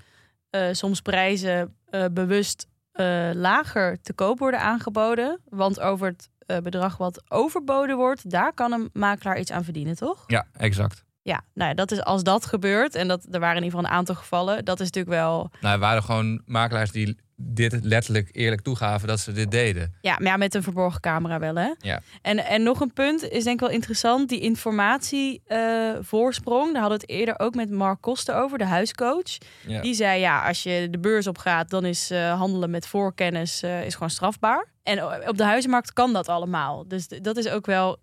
uh, 0.52 0.68
soms 0.72 1.02
prijzen 1.02 1.76
uh, 1.90 2.06
bewust 2.12 2.68
uh, 2.94 3.30
lager 3.34 4.02
te 4.02 4.14
koop 4.14 4.40
worden 4.40 4.60
aangeboden. 4.60 5.40
Want 5.50 5.80
over 5.80 6.08
het 6.08 6.30
bedrag 6.64 6.98
wat 6.98 7.24
overboden 7.32 7.98
wordt, 7.98 8.30
daar 8.30 8.54
kan 8.54 8.72
een 8.72 8.90
makelaar 8.94 9.40
iets 9.40 9.52
aan 9.52 9.64
verdienen, 9.64 9.96
toch? 9.96 10.24
Ja, 10.28 10.46
exact. 10.58 11.06
Ja, 11.22 11.44
nou, 11.54 11.74
dat 11.74 11.92
is 11.92 12.04
als 12.04 12.24
dat 12.24 12.46
gebeurt, 12.46 12.96
en 12.96 13.08
dat, 13.08 13.28
er 13.32 13.40
waren 13.40 13.58
in 13.58 13.64
ieder 13.64 13.78
geval 13.80 13.92
een 13.92 13.98
aantal 13.98 14.16
gevallen, 14.16 14.66
dat 14.66 14.80
is 14.80 14.86
natuurlijk 14.86 15.16
wel. 15.16 15.52
Nou, 15.62 15.74
er 15.74 15.80
waren 15.80 16.04
gewoon 16.04 16.42
makelaars 16.46 16.92
die 16.92 17.18
dit 17.40 17.84
letterlijk 17.84 18.30
eerlijk 18.32 18.62
toegaven 18.62 19.08
dat 19.08 19.20
ze 19.20 19.32
dit 19.32 19.52
deden. 19.52 19.94
Ja, 20.02 20.16
maar 20.20 20.28
ja, 20.28 20.38
met 20.38 20.56
een 20.56 20.64
verborgen 20.64 21.02
camera 21.02 21.40
wel, 21.40 21.56
hè? 21.56 21.74
Ja. 21.80 22.02
En, 22.22 22.46
en 22.46 22.64
nog 22.64 22.80
een 22.80 22.94
punt 22.94 23.24
is 23.24 23.44
denk 23.44 23.62
ik 23.62 23.68
wel 23.68 23.76
interessant. 23.76 24.30
Die 24.30 24.40
informatievoorsprong. 24.40 26.68
Uh, 26.68 26.74
daar 26.74 26.82
hadden 26.82 27.00
we 27.00 27.06
het 27.08 27.18
eerder 27.20 27.40
ook 27.40 27.56
met 27.56 27.70
Mark 27.70 28.02
Koster 28.02 28.36
over, 28.36 28.58
de 28.58 28.66
huiscoach. 28.66 29.38
Ja. 29.68 29.82
Die 29.82 29.94
zei, 29.94 30.20
ja, 30.20 30.48
als 30.48 30.64
je 30.64 30.88
de 30.92 31.00
beurs 31.00 31.28
op 31.28 31.38
gaat... 31.38 31.70
dan 31.70 31.86
is 31.86 32.12
uh, 32.12 32.40
handelen 32.40 32.70
met 32.70 32.88
voorkennis 32.88 33.64
uh, 33.64 33.86
is 33.86 33.94
gewoon 33.94 34.10
strafbaar. 34.10 34.68
En 34.84 35.28
op 35.30 35.38
de 35.38 35.44
huizenmarkt 35.44 35.94
kan 35.94 36.14
dat 36.14 36.28
allemaal. 36.28 36.88
Dus 36.88 37.08
dat 37.08 37.38
is 37.38 37.50
ook 37.50 37.66
wel... 37.66 37.98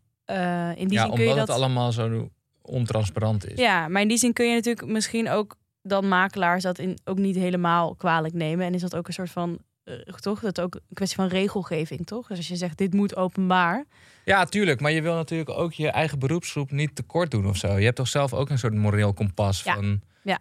In 0.77 0.88
die 0.88 0.99
ja, 0.99 1.05
zin 1.05 1.14
kun 1.14 1.25
je 1.25 1.35
dat... 1.35 1.49
het 1.49 1.57
allemaal 1.57 1.92
zo 1.92 2.29
ontransparant 2.62 3.47
is. 3.47 3.59
Ja, 3.59 3.88
maar 3.88 4.03
in 4.03 4.09
die 4.09 4.16
zin 4.16 4.33
kun 4.33 4.49
je 4.49 4.55
natuurlijk 4.55 4.87
misschien 4.87 5.31
ook 5.31 5.57
dan 5.87 6.09
makelaars 6.09 6.62
dat 6.62 6.79
in, 6.79 6.99
ook 7.05 7.18
niet 7.18 7.37
helemaal 7.37 7.94
kwalijk 7.94 8.35
nemen. 8.35 8.66
En 8.66 8.75
is 8.75 8.81
dat 8.81 8.97
ook 8.97 9.07
een 9.07 9.12
soort 9.12 9.31
van, 9.31 9.59
uh, 9.85 9.94
toch? 10.01 10.40
Dat 10.40 10.59
is 10.59 10.64
ook 10.64 10.75
een 10.75 10.81
kwestie 10.94 11.16
van 11.16 11.29
regelgeving, 11.29 12.07
toch? 12.07 12.27
Dus 12.27 12.37
als 12.37 12.49
je 12.49 12.57
zegt, 12.57 12.79
dit 12.79 12.94
moet 12.94 13.16
openbaar. 13.16 13.85
Ja, 14.25 14.44
tuurlijk. 14.44 14.81
Maar 14.81 14.92
je 14.92 15.03
wil 15.03 15.14
natuurlijk 15.14 15.51
ook 15.51 15.73
je 15.73 15.88
eigen 15.88 16.18
beroepsgroep 16.18 16.70
niet 16.70 16.94
tekort 16.97 17.31
doen 17.31 17.47
of 17.47 17.57
zo. 17.57 17.79
Je 17.79 17.85
hebt 17.85 17.97
toch 17.97 18.09
zelf 18.09 18.35
ook 18.35 18.51
een 18.51 18.59
soort 18.59 18.75
moreel 18.75 19.12
kompas 19.12 19.62
ja. 19.62 19.75
van... 19.75 20.01
Ja, 20.23 20.38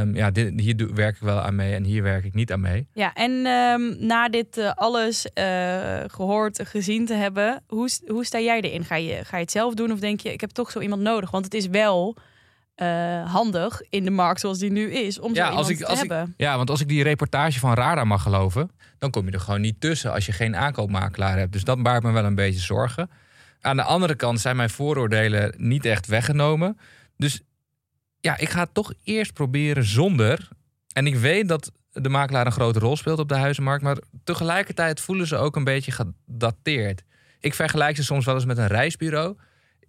um, 0.00 0.14
ja 0.14 0.30
dit, 0.30 0.60
hier 0.60 0.94
werk 0.94 1.14
ik 1.14 1.22
wel 1.22 1.40
aan 1.40 1.54
mee 1.54 1.74
en 1.74 1.84
hier 1.84 2.02
werk 2.02 2.24
ik 2.24 2.34
niet 2.34 2.52
aan 2.52 2.60
mee. 2.60 2.86
Ja, 2.92 3.12
en 3.14 3.30
um, 3.46 3.96
na 4.06 4.28
dit 4.28 4.58
uh, 4.58 4.72
alles 4.74 5.26
uh, 5.34 6.00
gehoord, 6.06 6.60
gezien 6.64 7.06
te 7.06 7.14
hebben, 7.14 7.62
hoe, 7.66 7.88
hoe 8.06 8.24
sta 8.24 8.40
jij 8.40 8.60
erin? 8.60 8.84
Ga 8.84 8.96
je, 8.96 9.24
ga 9.24 9.36
je 9.36 9.42
het 9.42 9.50
zelf 9.50 9.74
doen 9.74 9.92
of 9.92 9.98
denk 9.98 10.20
je, 10.20 10.32
ik 10.32 10.40
heb 10.40 10.50
toch 10.50 10.70
zo 10.70 10.80
iemand 10.80 11.02
nodig? 11.02 11.30
Want 11.30 11.44
het 11.44 11.54
is 11.54 11.66
wel 11.66 12.16
uh, 12.76 13.32
handig 13.32 13.82
in 13.88 14.04
de 14.04 14.10
markt 14.10 14.40
zoals 14.40 14.58
die 14.58 14.70
nu 14.70 14.92
is 14.92 15.18
om 15.18 15.34
ja, 15.34 15.50
zo 15.50 15.56
als 15.56 15.68
ik, 15.68 15.78
te 15.78 15.96
hebben. 15.96 16.34
Ja, 16.36 16.56
want 16.56 16.70
als 16.70 16.80
ik 16.80 16.88
die 16.88 17.02
reportage 17.02 17.58
van 17.58 17.74
Rada 17.74 18.04
mag 18.04 18.22
geloven, 18.22 18.70
dan 18.98 19.10
kom 19.10 19.26
je 19.26 19.32
er 19.32 19.40
gewoon 19.40 19.60
niet 19.60 19.80
tussen 19.80 20.12
als 20.12 20.26
je 20.26 20.32
geen 20.32 20.56
aankoopmakelaar 20.56 21.38
hebt. 21.38 21.52
Dus 21.52 21.64
dat 21.64 21.82
baart 21.82 22.02
me 22.02 22.10
wel 22.10 22.24
een 22.24 22.34
beetje 22.34 22.60
zorgen. 22.60 23.10
aan 23.60 23.76
de 23.76 23.82
andere 23.82 24.14
kant 24.14 24.40
zijn 24.40 24.56
mijn 24.56 24.70
vooroordelen 24.70 25.54
niet 25.56 25.84
echt 25.84 26.06
weggenomen. 26.06 26.78
Dus 27.16 27.42
ja, 28.20 28.38
ik 28.38 28.50
ga 28.50 28.60
het 28.60 28.74
toch 28.74 28.92
eerst 29.04 29.32
proberen 29.32 29.84
zonder. 29.84 30.48
En 30.92 31.06
ik 31.06 31.16
weet 31.16 31.48
dat 31.48 31.72
de 31.92 32.08
makelaar 32.08 32.46
een 32.46 32.52
grote 32.52 32.78
rol 32.78 32.96
speelt 32.96 33.18
op 33.18 33.28
de 33.28 33.36
huizenmarkt. 33.36 33.82
Maar 33.82 33.98
tegelijkertijd 34.24 35.00
voelen 35.00 35.26
ze 35.26 35.36
ook 35.36 35.56
een 35.56 35.64
beetje 35.64 35.92
gedateerd. 35.92 37.04
Ik 37.40 37.54
vergelijk 37.54 37.96
ze 37.96 38.04
soms 38.04 38.24
wel 38.24 38.34
eens 38.34 38.44
met 38.44 38.58
een 38.58 38.66
reisbureau. 38.66 39.36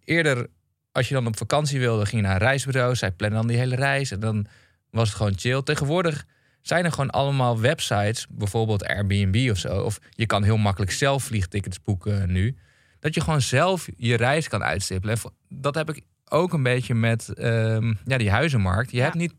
Eerder, 0.04 0.48
als 0.96 1.08
je 1.08 1.14
dan 1.14 1.28
op 1.28 1.38
vakantie 1.38 1.80
wilde, 1.80 2.06
ging 2.06 2.22
je 2.22 2.28
naar 2.28 2.42
een 2.42 2.48
reisbureau. 2.48 2.96
Zij 2.96 3.12
plannen 3.12 3.40
dan 3.40 3.48
die 3.48 3.58
hele 3.58 3.76
reis 3.76 4.12
en 4.12 4.20
dan 4.20 4.46
was 4.90 5.08
het 5.08 5.18
gewoon 5.18 5.34
chill. 5.38 5.62
Tegenwoordig 5.62 6.26
zijn 6.62 6.86
er 6.86 6.92
gewoon 6.92 7.10
allemaal 7.10 7.60
websites, 7.60 8.28
bijvoorbeeld 8.30 8.86
Airbnb 8.86 9.50
of 9.52 9.58
zo. 9.58 9.82
Of 9.82 10.00
je 10.10 10.26
kan 10.26 10.44
heel 10.44 10.58
makkelijk 10.58 10.92
zelf 10.92 11.24
vliegtickets 11.24 11.82
boeken 11.82 12.32
nu. 12.32 12.58
Dat 13.00 13.14
je 13.14 13.22
gewoon 13.22 13.42
zelf 13.42 13.88
je 13.98 14.16
reis 14.16 14.48
kan 14.48 14.64
uitstippelen. 14.64 15.16
En 15.24 15.32
dat 15.50 15.76
heb 15.76 15.90
ik 15.90 16.02
ook 16.26 16.54
een 16.54 16.64
beetje 16.64 16.94
met 16.94 17.34
ehm, 17.34 17.94
ja, 18.06 18.18
die 18.18 18.30
huizenmarkt. 18.30 18.92
Je 18.92 19.02
hebt 19.02 19.16
niet 19.16 19.34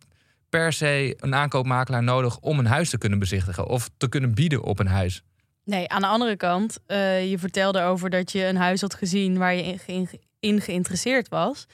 per 0.49 0.73
se 0.73 1.15
een 1.17 1.35
aankoopmakelaar 1.35 2.03
nodig 2.03 2.39
om 2.39 2.59
een 2.59 2.67
huis 2.67 2.91
te 2.91 2.99
kunnen 2.99 3.19
bezichtigen 3.19 3.67
of 3.67 3.91
te 3.97 4.09
kunnen 4.09 4.35
bieden 4.35 4.63
op 4.63 4.79
een 4.79 4.87
huis. 4.87 5.23
Nee, 5.67 5.89
aan 5.89 6.01
de 6.01 6.07
andere 6.07 6.37
kant, 6.37 6.79
uh, 6.87 7.31
je 7.31 7.39
vertelde 7.39 7.81
over 7.81 8.11
dat 8.11 8.33
je 8.33 8.45
een 8.45 8.57
huis 8.57 8.81
had 8.81 8.95
gezien 8.95 9.39
waar 9.39 9.55
je 9.55 9.79
in, 9.87 10.09
in 10.41 10.61
geïnteresseerd 10.61 11.29
was. 11.29 11.67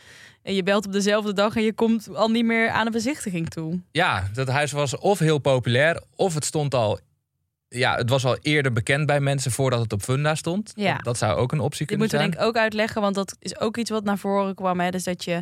En 0.42 0.54
je 0.54 0.62
belt 0.62 0.86
op 0.86 0.92
dezelfde 0.92 1.32
dag 1.32 1.56
en 1.56 1.62
je 1.62 1.72
komt 1.72 2.14
al 2.14 2.28
niet 2.28 2.44
meer 2.44 2.70
aan 2.70 2.86
een 2.86 2.92
bezichtiging 2.92 3.48
toe. 3.48 3.80
Ja, 3.90 4.28
dat 4.32 4.48
huis 4.48 4.72
was 4.72 4.98
of 4.98 5.18
heel 5.18 5.38
populair, 5.38 6.02
of 6.16 6.34
het 6.34 6.44
stond 6.44 6.74
al. 6.74 6.98
Ja, 7.68 7.96
het 7.96 8.10
was 8.10 8.24
al 8.24 8.36
eerder 8.40 8.72
bekend 8.72 9.06
bij 9.06 9.20
mensen 9.20 9.50
voordat 9.50 9.80
het 9.80 9.92
op 9.92 10.02
Funda 10.02 10.34
stond. 10.34 10.72
Ja. 10.74 10.96
Dat, 10.96 11.18
zou 11.18 11.36
ook 11.36 11.52
een 11.52 11.60
optie 11.60 11.86
kunnen 11.86 12.08
zijn. 12.08 12.20
Die 12.20 12.28
moeten 12.28 12.40
denk 12.40 12.52
ik 12.52 12.56
ook 12.56 12.62
uitleggen, 12.62 13.00
want 13.00 13.14
dat 13.14 13.36
is 13.38 13.58
ook 13.58 13.76
iets 13.76 13.90
wat 13.90 14.04
naar 14.04 14.18
voren 14.18 14.54
kwam. 14.54 14.80
Hè? 14.80 14.90
Dus 14.90 15.04
dat 15.04 15.24
je 15.24 15.40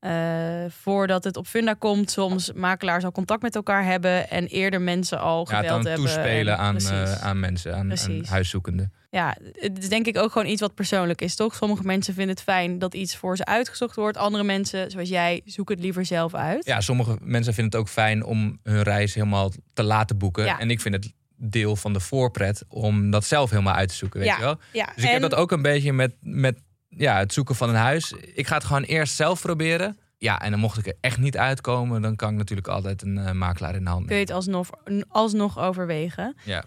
uh, 0.00 0.64
voordat 0.68 1.24
het 1.24 1.36
op 1.36 1.46
Funda 1.46 1.74
komt, 1.74 2.10
soms 2.10 2.52
makelaars 2.52 3.04
al 3.04 3.12
contact 3.12 3.42
met 3.42 3.54
elkaar 3.54 3.84
hebben 3.84 4.30
en 4.30 4.46
eerder 4.46 4.80
mensen 4.80 5.20
al 5.20 5.44
gebeld 5.44 5.64
ja, 5.64 5.70
dan 5.70 5.86
hebben. 5.86 6.04
toespelen 6.04 6.58
aan, 6.58 6.76
uh, 6.80 7.12
aan 7.24 7.40
mensen, 7.40 7.74
aan, 7.74 7.98
aan 7.98 8.24
huiszoekenden. 8.24 8.92
Ja, 9.10 9.36
het 9.52 9.78
is 9.78 9.88
denk 9.88 10.06
ik 10.06 10.18
ook 10.18 10.32
gewoon 10.32 10.48
iets 10.48 10.60
wat 10.60 10.74
persoonlijk 10.74 11.20
is, 11.20 11.36
toch? 11.36 11.54
Sommige 11.54 11.82
mensen 11.82 12.14
vinden 12.14 12.34
het 12.34 12.44
fijn 12.44 12.78
dat 12.78 12.94
iets 12.94 13.16
voor 13.16 13.36
ze 13.36 13.44
uitgezocht 13.44 13.96
wordt. 13.96 14.16
Andere 14.16 14.44
mensen, 14.44 14.90
zoals 14.90 15.08
jij, 15.08 15.40
zoeken 15.44 15.74
het 15.74 15.84
liever 15.84 16.04
zelf 16.04 16.34
uit. 16.34 16.64
Ja, 16.64 16.80
sommige 16.80 17.18
mensen 17.20 17.54
vinden 17.54 17.72
het 17.72 17.88
ook 17.88 17.92
fijn 17.92 18.24
om 18.24 18.58
hun 18.62 18.82
reis 18.82 19.14
helemaal 19.14 19.52
te 19.72 19.82
laten 19.82 20.18
boeken. 20.18 20.44
Ja. 20.44 20.58
En 20.58 20.70
ik 20.70 20.80
vind 20.80 20.94
het 20.94 21.12
deel 21.36 21.76
van 21.76 21.92
de 21.92 22.00
voorpret 22.00 22.64
om 22.68 23.10
dat 23.10 23.24
zelf 23.24 23.50
helemaal 23.50 23.74
uit 23.74 23.88
te 23.88 23.94
zoeken, 23.94 24.20
weet 24.20 24.28
ja. 24.28 24.36
je 24.36 24.42
wel? 24.42 24.58
Ja. 24.72 24.92
Dus 24.94 25.04
ik 25.04 25.10
heb 25.10 25.20
dat 25.20 25.34
ook 25.34 25.52
een 25.52 25.62
beetje 25.62 25.92
met, 25.92 26.14
met 26.20 26.58
ja, 26.96 27.18
het 27.18 27.32
zoeken 27.32 27.54
van 27.54 27.68
een 27.68 27.74
huis. 27.74 28.12
Ik 28.12 28.46
ga 28.46 28.54
het 28.54 28.64
gewoon 28.64 28.82
eerst 28.82 29.14
zelf 29.14 29.40
proberen. 29.40 29.98
Ja, 30.18 30.40
en 30.40 30.50
dan 30.50 30.60
mocht 30.60 30.78
ik 30.78 30.86
er 30.86 30.96
echt 31.00 31.18
niet 31.18 31.36
uitkomen, 31.36 32.02
dan 32.02 32.16
kan 32.16 32.30
ik 32.30 32.36
natuurlijk 32.36 32.68
altijd 32.68 33.02
een 33.02 33.16
uh, 33.16 33.30
makelaar 33.32 33.74
in 33.74 33.84
de 33.84 33.90
hand 33.90 34.06
nemen. 34.06 34.06
Kun 34.06 34.16
je 34.16 34.22
het 34.22 34.32
alsnog, 34.32 34.70
alsnog 35.08 35.58
overwegen? 35.58 36.36
Ja. 36.44 36.64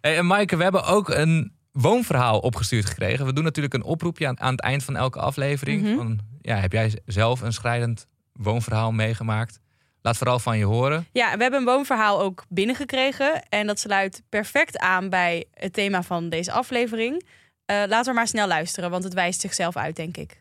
Hey, 0.00 0.16
en 0.16 0.26
Maaike, 0.26 0.56
we 0.56 0.62
hebben 0.62 0.84
ook 0.84 1.08
een 1.08 1.52
woonverhaal 1.72 2.38
opgestuurd 2.38 2.84
gekregen. 2.84 3.26
We 3.26 3.32
doen 3.32 3.44
natuurlijk 3.44 3.74
een 3.74 3.82
oproepje 3.82 4.26
aan, 4.26 4.40
aan 4.40 4.52
het 4.52 4.60
eind 4.60 4.84
van 4.84 4.96
elke 4.96 5.20
aflevering. 5.20 5.82
Mhm. 5.82 5.96
van, 5.96 6.18
ja, 6.40 6.56
heb 6.56 6.72
jij 6.72 7.00
zelf 7.06 7.40
een 7.40 7.52
schrijdend 7.52 8.06
woonverhaal 8.32 8.92
meegemaakt? 8.92 9.60
Laat 10.02 10.16
vooral 10.16 10.38
van 10.38 10.58
je 10.58 10.64
horen. 10.64 11.06
Ja, 11.12 11.36
we 11.36 11.42
hebben 11.42 11.60
een 11.60 11.66
woonverhaal 11.66 12.20
ook 12.20 12.44
binnengekregen. 12.48 13.42
En 13.48 13.66
dat 13.66 13.78
sluit 13.78 14.22
perfect 14.28 14.78
aan 14.78 15.08
bij 15.08 15.44
het 15.54 15.72
thema 15.72 16.02
van 16.02 16.28
deze 16.28 16.52
aflevering. 16.52 17.24
Uh, 17.72 17.82
laten 17.88 18.12
we 18.12 18.18
maar 18.18 18.28
snel 18.28 18.46
luisteren, 18.46 18.90
want 18.90 19.04
het 19.04 19.14
wijst 19.14 19.40
zichzelf 19.40 19.76
uit, 19.76 19.96
denk 19.96 20.16
ik. 20.16 20.40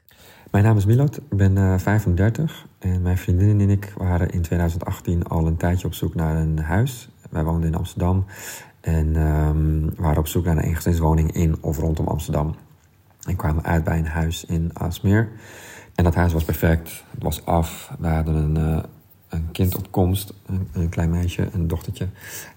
Mijn 0.51 0.63
naam 0.63 0.77
is 0.77 0.85
Milot, 0.85 1.17
ik 1.17 1.37
ben 1.37 1.55
uh, 1.57 1.77
35 1.77 2.65
en 2.79 3.01
mijn 3.01 3.17
vriendin 3.17 3.59
en 3.61 3.69
ik 3.69 3.93
waren 3.97 4.29
in 4.29 4.41
2018 4.41 5.23
al 5.23 5.47
een 5.47 5.57
tijdje 5.57 5.87
op 5.87 5.93
zoek 5.93 6.15
naar 6.15 6.35
een 6.35 6.59
huis. 6.59 7.09
Wij 7.29 7.43
woonden 7.43 7.69
in 7.69 7.75
Amsterdam 7.75 8.25
en 8.81 9.15
um, 9.15 9.93
waren 9.95 10.17
op 10.17 10.27
zoek 10.27 10.45
naar 10.45 10.57
een 10.57 10.63
eengezinswoning 10.63 11.31
in 11.31 11.57
of 11.61 11.77
rondom 11.77 12.07
Amsterdam. 12.07 12.55
En 13.27 13.35
kwamen 13.35 13.63
uit 13.63 13.83
bij 13.83 13.97
een 13.97 14.07
huis 14.07 14.45
in 14.45 14.69
Aalsmeer. 14.73 15.29
En 15.95 16.03
dat 16.03 16.15
huis 16.15 16.33
was 16.33 16.43
perfect, 16.43 17.03
het 17.11 17.23
was 17.23 17.45
af. 17.45 17.91
We 17.99 18.07
hadden 18.07 18.35
een, 18.35 18.57
uh, 18.57 18.83
een 19.29 19.51
kind 19.51 19.77
op 19.77 19.91
komst, 19.91 20.33
een, 20.45 20.67
een, 20.71 20.89
klein 20.89 21.09
meisje, 21.09 21.49
een 21.53 21.67
dochtertje. 21.67 22.07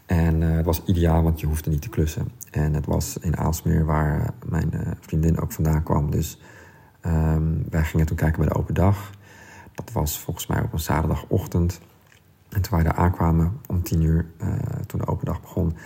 En 0.06 0.40
het 0.40 0.66
was 0.66 0.82
ideaal, 0.84 1.22
want 1.22 1.40
je 1.40 1.46
hoefde 1.46 1.70
niet 1.70 1.82
te 1.82 1.88
klussen. 1.88 2.30
En 2.54 2.74
het 2.74 2.86
was 2.86 3.18
in 3.18 3.36
Aalsmeer 3.36 3.84
waar 3.84 4.30
mijn 4.46 4.70
uh, 4.74 4.80
vriendin 5.00 5.40
ook 5.40 5.52
vandaan 5.52 5.82
kwam. 5.82 6.10
Dus 6.10 6.40
um, 7.06 7.64
wij 7.70 7.84
gingen 7.84 8.06
toen 8.06 8.16
kijken 8.16 8.38
bij 8.38 8.48
de 8.48 8.58
open 8.58 8.74
dag. 8.74 9.10
Dat 9.72 9.92
was 9.92 10.20
volgens 10.20 10.46
mij 10.46 10.62
op 10.62 10.72
een 10.72 10.78
zaterdagochtend. 10.78 11.80
En 12.48 12.62
toen 12.62 12.74
wij 12.74 12.82
daar 12.82 12.94
aankwamen 12.94 13.60
om 13.66 13.82
tien 13.82 14.02
uur, 14.02 14.26
uh, 14.42 14.52
toen 14.86 15.00
de 15.00 15.06
open 15.06 15.26
dag 15.26 15.40
begon... 15.40 15.76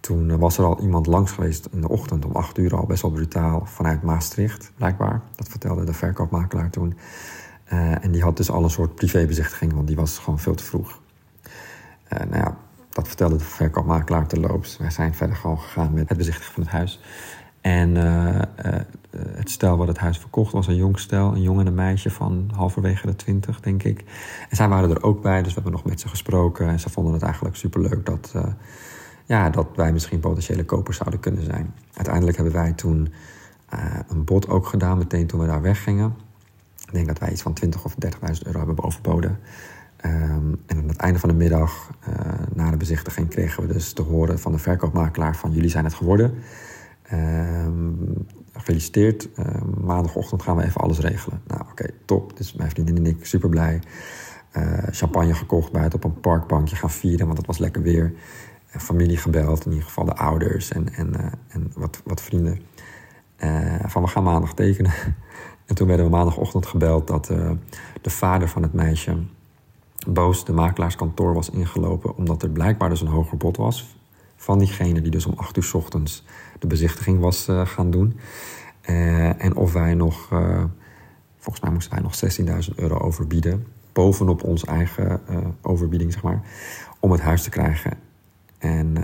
toen 0.00 0.38
was 0.38 0.58
er 0.58 0.64
al 0.64 0.80
iemand 0.80 1.06
langs 1.06 1.32
geweest 1.32 1.68
in 1.72 1.80
de 1.80 1.88
ochtend 1.88 2.24
om 2.24 2.32
acht 2.32 2.58
uur 2.58 2.76
al. 2.76 2.86
Best 2.86 3.02
wel 3.02 3.10
brutaal, 3.10 3.66
vanuit 3.66 4.02
Maastricht 4.02 4.72
blijkbaar. 4.76 5.22
Dat 5.34 5.48
vertelde 5.48 5.84
de 5.84 5.92
verkoopmakelaar 5.92 6.70
toen. 6.70 6.98
En 8.00 8.10
die 8.10 8.22
had 8.22 8.36
dus 8.36 8.50
al 8.50 8.64
een 8.64 8.70
soort 8.70 8.94
privébezichtiging, 8.94 9.72
want 9.72 9.86
die 9.86 9.96
was 9.96 10.18
gewoon 10.18 10.38
veel 10.38 10.54
te 10.54 10.64
vroeg. 10.64 11.00
Uh, 12.12 12.18
nou 12.18 12.36
ja, 12.36 12.56
dat 13.00 13.08
vertelde 13.08 13.36
de 13.36 13.44
verkoopmakelaar 13.44 14.26
terloops. 14.26 14.76
Wij 14.76 14.90
zijn 14.90 15.14
verder 15.14 15.36
gewoon 15.36 15.58
gegaan 15.58 15.92
met 15.92 16.08
het 16.08 16.18
bezichtigen 16.18 16.52
van 16.52 16.62
het 16.62 16.72
huis. 16.72 17.00
En 17.60 17.96
uh, 17.96 18.34
uh, 18.34 18.42
het 19.12 19.50
stel 19.50 19.76
wat 19.76 19.88
het 19.88 19.98
huis 19.98 20.18
verkocht 20.18 20.52
was 20.52 20.66
een 20.66 20.76
jong 20.76 20.98
stel. 20.98 21.32
Een 21.32 21.42
jongen 21.42 21.60
en 21.60 21.66
een 21.66 21.74
meisje 21.74 22.10
van 22.10 22.50
halverwege 22.54 23.06
de 23.06 23.16
twintig, 23.16 23.60
denk 23.60 23.82
ik. 23.82 24.04
En 24.48 24.56
zij 24.56 24.68
waren 24.68 24.90
er 24.90 25.02
ook 25.02 25.22
bij, 25.22 25.38
dus 25.38 25.54
we 25.54 25.54
hebben 25.54 25.72
nog 25.72 25.84
met 25.84 26.00
ze 26.00 26.08
gesproken. 26.08 26.68
En 26.68 26.80
ze 26.80 26.90
vonden 26.90 27.12
het 27.12 27.22
eigenlijk 27.22 27.56
superleuk 27.56 28.06
dat, 28.06 28.32
uh, 28.36 28.42
ja, 29.24 29.50
dat 29.50 29.66
wij 29.74 29.92
misschien 29.92 30.20
potentiële 30.20 30.64
kopers 30.64 30.96
zouden 30.96 31.20
kunnen 31.20 31.44
zijn. 31.44 31.74
Uiteindelijk 31.94 32.36
hebben 32.36 32.54
wij 32.54 32.72
toen 32.72 33.12
een 34.08 34.24
bod 34.24 34.48
ook 34.48 34.66
gedaan, 34.66 34.98
meteen 34.98 35.26
toen 35.26 35.40
we 35.40 35.46
daar 35.46 35.62
weggingen. 35.62 36.14
Ik 36.86 36.92
denk 36.92 37.06
dat 37.06 37.18
wij 37.18 37.30
iets 37.30 37.42
van 37.42 37.52
20 37.52 37.84
of 37.84 37.94
30.000 37.94 38.42
euro 38.42 38.58
hebben 38.58 38.84
overboden. 38.84 39.38
Um, 40.04 40.60
en 40.66 40.76
aan 40.76 40.88
het 40.88 40.96
einde 40.96 41.18
van 41.18 41.28
de 41.28 41.34
middag, 41.34 41.90
na 42.54 42.70
de 42.70 42.76
bezichtiging, 42.76 43.28
kregen 43.28 43.66
we 43.66 43.72
dus 43.72 43.92
te 43.92 44.02
horen 44.02 44.38
van 44.38 44.52
de 44.52 44.58
verkoopmakelaar 44.58 45.36
van 45.36 45.52
jullie 45.52 45.70
zijn 45.70 45.84
het 45.84 45.94
geworden. 45.94 46.34
Um, 47.12 48.26
gefeliciteerd. 48.52 49.28
Uh, 49.38 49.46
maandagochtend 49.84 50.42
gaan 50.42 50.56
we 50.56 50.64
even 50.64 50.80
alles 50.80 50.98
regelen. 50.98 51.40
Nou, 51.46 51.60
oké, 51.70 51.86
top. 52.04 52.36
Dus 52.36 52.52
mijn 52.52 52.70
vriendin 52.70 52.96
en 52.96 53.06
ik 53.06 53.26
super 53.26 53.48
blij. 53.48 53.80
Uh, 54.56 54.78
champagne 54.90 55.34
gekocht 55.34 55.72
buiten 55.72 55.98
op 55.98 56.04
een 56.04 56.20
parkbankje 56.20 56.76
gaan 56.76 56.90
vieren, 56.90 57.26
want 57.26 57.38
het 57.38 57.46
was 57.46 57.58
lekker 57.58 57.82
weer. 57.82 58.12
Uh, 58.74 58.80
familie 58.80 59.16
gebeld, 59.16 59.64
in 59.64 59.70
ieder 59.70 59.86
geval 59.86 60.04
de 60.04 60.14
ouders 60.14 60.72
en, 60.72 60.94
en, 60.94 61.14
en 61.48 61.72
wat, 61.74 62.00
wat 62.04 62.22
vrienden. 62.22 62.60
van 63.86 64.02
we 64.02 64.08
gaan 64.08 64.22
maandag 64.22 64.54
tekenen. 64.54 64.92
en 65.66 65.74
toen 65.74 65.86
werden 65.86 66.06
we 66.06 66.12
maandagochtend 66.12 66.66
gebeld 66.66 67.06
dat 67.06 67.26
de 68.00 68.10
vader 68.10 68.48
van 68.48 68.62
het 68.62 68.72
meisje 68.72 69.16
boos 70.08 70.44
de 70.44 70.52
makelaarskantoor 70.52 71.34
was 71.34 71.50
ingelopen, 71.50 72.16
omdat 72.16 72.42
er 72.42 72.50
blijkbaar 72.50 72.88
dus 72.88 73.00
een 73.00 73.06
hoger 73.06 73.36
bod 73.36 73.56
was 73.56 73.98
van 74.36 74.58
diegene 74.58 75.00
die 75.00 75.10
dus 75.10 75.26
om 75.26 75.34
8 75.36 75.56
uur 75.56 75.62
s 75.62 75.74
ochtends 75.74 76.24
de 76.58 76.66
bezichtiging 76.66 77.20
was 77.20 77.48
uh, 77.48 77.66
gaan 77.66 77.90
doen. 77.90 78.18
Uh, 78.90 79.44
en 79.44 79.56
of 79.56 79.72
wij 79.72 79.94
nog, 79.94 80.30
uh, 80.32 80.64
volgens 81.38 81.64
mij 81.64 81.72
moesten 81.72 81.92
wij 81.92 82.02
nog 82.02 82.68
16.000 82.68 82.74
euro 82.74 82.98
overbieden, 82.98 83.66
bovenop 83.92 84.42
onze 84.42 84.66
eigen 84.66 85.20
overbieding, 85.62 86.12
zeg 86.12 86.22
maar, 86.22 86.42
om 87.00 87.10
het 87.10 87.20
huis 87.20 87.42
te 87.42 87.50
krijgen. 87.50 87.98
En 88.58 88.94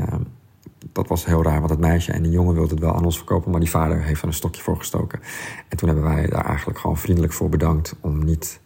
dat 0.93 1.09
was 1.09 1.27
heel 1.27 1.43
raar, 1.43 1.59
want 1.59 1.71
het 1.71 1.81
meisje 1.81 2.13
en 2.13 2.23
die 2.23 2.33
jongen 2.33 2.55
wilden 2.55 2.75
het 2.75 2.85
wel 2.85 2.95
aan 2.95 3.05
ons 3.05 3.17
verkopen, 3.17 3.51
maar 3.51 3.61
die 3.61 3.71
vader 3.71 4.03
heeft 4.03 4.23
er 4.23 4.29
een 4.29 4.35
stokje 4.35 4.63
voor 4.63 4.77
gestoken. 4.77 5.21
En 5.69 5.77
toen 5.77 5.89
hebben 5.89 6.07
wij 6.07 6.27
daar 6.27 6.45
eigenlijk 6.45 6.79
gewoon 6.79 6.97
vriendelijk 6.97 7.33
voor 7.33 7.49
bedankt 7.49 7.97
om 8.01 8.25
niet 8.25 8.61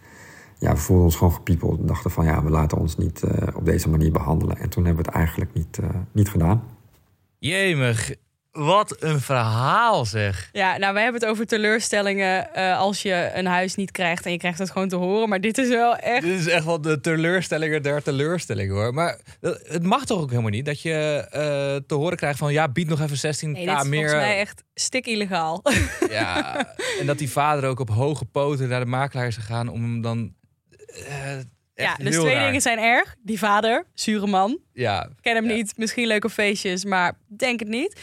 ja, 0.61 0.73
we 0.73 0.79
voelden 0.79 1.05
ons 1.05 1.17
gewoon 1.17 1.33
gepiepeld. 1.33 1.81
We 1.81 1.87
dachten 1.87 2.11
van 2.11 2.25
ja, 2.25 2.43
we 2.43 2.51
laten 2.51 2.79
ons 2.79 2.97
niet 2.97 3.23
uh, 3.25 3.31
op 3.55 3.65
deze 3.65 3.89
manier 3.89 4.13
behandelen. 4.13 4.57
En 4.57 4.69
toen 4.69 4.85
hebben 4.85 5.05
we 5.05 5.11
het 5.11 5.19
eigenlijk 5.19 5.55
niet, 5.55 5.79
uh, 5.81 5.89
niet 6.13 6.29
gedaan. 6.29 6.63
Jemig, 7.39 8.15
wat 8.51 8.97
een 8.99 9.21
verhaal 9.21 10.05
zeg. 10.05 10.49
Ja, 10.53 10.77
nou 10.77 10.93
wij 10.95 11.03
hebben 11.03 11.21
het 11.21 11.31
over 11.31 11.47
teleurstellingen 11.47 12.49
uh, 12.57 12.79
als 12.79 13.03
je 13.03 13.31
een 13.35 13.47
huis 13.47 13.75
niet 13.75 13.91
krijgt 13.91 14.25
en 14.25 14.33
je 14.33 14.39
krijgt 14.39 14.59
het 14.59 14.71
gewoon 14.71 14.89
te 14.89 14.97
horen. 14.97 15.29
Maar 15.29 15.41
dit 15.41 15.59
is 15.59 15.69
wel 15.69 15.97
echt... 15.97 16.23
Dit 16.23 16.39
is 16.39 16.47
echt 16.47 16.65
wel 16.65 16.81
de 16.81 17.01
teleurstellingen 17.01 17.83
der 17.83 18.03
teleurstellingen 18.03 18.75
hoor. 18.75 18.95
Maar 18.95 19.21
het 19.63 19.83
mag 19.83 20.05
toch 20.05 20.21
ook 20.21 20.31
helemaal 20.31 20.51
niet 20.51 20.65
dat 20.65 20.81
je 20.81 21.27
te 21.87 21.95
horen 21.95 22.17
krijgt 22.17 22.39
van 22.39 22.53
ja, 22.53 22.69
bied 22.69 22.89
nog 22.89 23.01
even 23.01 23.35
16k 23.35 23.49
nee, 23.49 23.67
dit 23.67 23.77
is 23.77 23.89
meer. 23.89 24.01
volgens 24.01 24.13
mij 24.13 24.39
echt 24.39 24.63
stik 24.75 25.07
illegaal. 25.07 25.63
Ja, 26.11 26.67
en 27.01 27.07
dat 27.07 27.19
die 27.19 27.31
vader 27.31 27.71
ook 27.71 27.81
op 27.81 27.91
hoge 27.91 28.25
poten 28.25 28.69
naar 28.69 28.81
de 28.81 28.87
makelaar 28.87 29.27
is 29.27 29.37
gegaan 29.37 29.69
om 29.69 29.83
hem 29.83 30.01
dan 30.01 30.39
ja, 31.75 31.95
dus 31.97 32.17
twee 32.17 32.35
raar. 32.35 32.45
dingen 32.45 32.61
zijn 32.61 32.79
erg. 32.79 33.17
Die 33.23 33.39
vader, 33.39 33.87
zure 33.95 34.27
man. 34.27 34.59
Ja. 34.73 35.09
Ken 35.21 35.35
hem 35.35 35.49
ja. 35.49 35.55
niet. 35.55 35.77
Misschien 35.77 36.07
leuke 36.07 36.31
feestjes, 36.31 36.85
maar 36.85 37.19
denk 37.27 37.61
het 37.61 37.69
niet. 37.69 38.01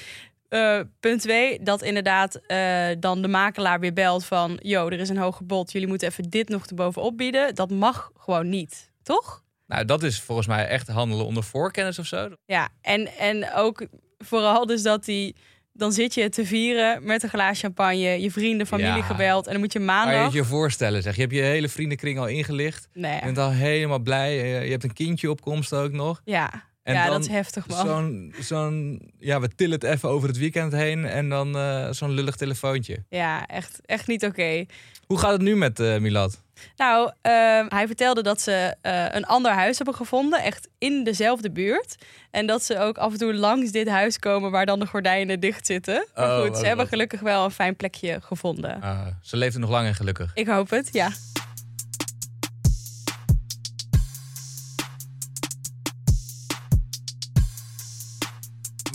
Eh, 0.50 0.80
punt 1.00 1.22
twee, 1.22 1.64
dat 1.64 1.82
inderdaad 1.82 2.36
eh, 2.36 2.88
dan 3.00 3.22
de 3.22 3.28
makelaar 3.28 3.80
weer 3.80 3.94
belt 3.94 4.26
van... 4.26 4.60
yo, 4.62 4.88
er 4.88 5.00
is 5.00 5.10
een 5.10 5.18
hoger 5.18 5.46
bod, 5.46 5.72
jullie 5.72 5.88
moeten 5.88 6.08
even 6.08 6.30
dit 6.30 6.50
nog 6.50 6.66
erbovenop 6.66 7.18
bieden. 7.18 7.56
Dat 7.56 7.70
mag 7.70 8.12
gewoon 8.18 8.50
niet, 8.50 8.92
toch? 9.04 9.44
Nou, 9.66 9.86
dat 9.86 10.04
is 10.04 10.22
volgens 10.22 10.48
mij 10.48 10.68
echt 10.68 10.88
handelen 10.88 11.26
onder 11.26 11.44
voorkennis 11.44 12.00
of 12.00 12.06
zo. 12.06 12.30
Ja, 12.46 12.70
en, 12.82 13.08
en 13.08 13.54
ook 13.54 13.88
vooral 14.18 14.66
dus 14.66 14.82
dat 14.82 15.06
die... 15.06 15.36
Dan 15.78 15.92
zit 15.92 16.14
je 16.14 16.30
te 16.30 16.46
vieren 16.46 17.04
met 17.06 17.24
een 17.24 17.30
glaas 17.30 17.60
champagne, 17.60 18.22
je 18.22 18.32
vrienden, 18.32 18.68
familie 18.68 18.96
Ja. 18.96 19.02
gebeld... 19.02 19.46
en 19.46 19.52
dan 19.52 19.62
moet 19.62 19.74
je 19.74 19.80
Kan 19.80 19.88
je 19.88 19.94
maandag... 19.94 20.24
het 20.24 20.34
je 20.34 20.44
voorstellen, 20.44 21.02
zeg. 21.02 21.16
Je 21.16 21.22
hebt 21.22 21.34
je 21.34 21.42
hele 21.42 21.70
vriendenkring 21.70 22.20
al 22.20 22.28
ingelicht. 22.28 22.88
Nee, 22.94 23.14
Je 23.16 23.22
bent 23.24 23.38
al 23.38 23.52
helemaal 23.52 24.00
blij. 24.00 24.36
Je 24.66 24.72
hebt 24.72 24.84
een 24.84 24.94
kindje 24.94 25.30
op 25.30 25.42
komst 25.42 25.74
ook 25.74 25.92
nog. 25.92 26.22
ja, 26.26 26.66
En 26.84 26.94
ja 26.94 27.04
dan 27.04 27.12
dat 27.14 27.22
is 27.22 27.28
heftig, 27.28 27.68
man. 27.68 27.86
Zo'n, 27.88 28.34
zo'n, 28.40 29.02
ja, 29.20 29.40
we 29.40 29.50
tillen 29.56 29.74
het 29.80 29.84
even 29.84 30.10
over 30.10 30.28
het 30.28 30.38
weekend 30.38 30.72
heen 30.72 31.06
en 31.06 31.30
dan 31.30 31.58
eh, 31.58 31.88
zo'n 31.92 32.12
lullig 32.12 32.36
telefoontje. 32.36 33.06
Ja, 33.10 33.46
echt, 33.46 33.80
echt 33.86 34.08
niet 34.08 34.26
oké. 34.26 34.66
Hoe 35.08 35.18
gaat 35.20 35.32
het 35.32 35.42
nu 35.42 35.56
met 35.56 35.80
eh 35.80 35.98
Milad? 35.98 36.42
Nou, 36.78 37.12
ehm, 37.22 37.66
hij 37.70 37.88
vertelde 37.88 38.24
dat 38.24 38.42
ze 38.42 38.76
eh, 38.82 39.06
een 39.12 39.26
ander 39.26 39.52
huis 39.52 39.78
hebben 39.78 39.96
gevonden, 39.96 40.44
echt 40.44 40.68
in 40.78 41.04
dezelfde 41.04 41.52
buurt. 41.52 41.96
En 42.32 42.46
dat 42.48 42.64
ze 42.64 42.80
ook 42.80 42.98
af 42.98 43.12
en 43.12 43.18
toe 43.18 43.34
langs 43.34 43.72
dit 43.72 43.88
huis 43.90 44.20
komen 44.20 44.52
waar 44.52 44.66
dan 44.66 44.80
de 44.80 44.86
gordijnen 44.86 45.40
dicht 45.40 45.66
zitten. 45.66 46.08
Maar 46.16 46.38
Oh, 46.40 46.46
goed, 46.46 46.58
ze 46.58 46.66
hebben 46.66 46.78
wat- 46.86 46.88
gelukkig 46.94 47.20
wel 47.20 47.44
een 47.46 47.52
fijn 47.52 47.76
plekje 47.76 48.20
gevonden. 48.22 48.82
Ah, 48.82 49.08
ze 49.22 49.38
leeft 49.38 49.54
er 49.54 49.60
nog 49.62 49.70
lang 49.70 49.88
en 49.88 49.96
gelukkig. 49.96 50.32
Ik 50.34 50.48
hoop 50.48 50.70
het, 50.70 50.90
ja. 50.92 51.10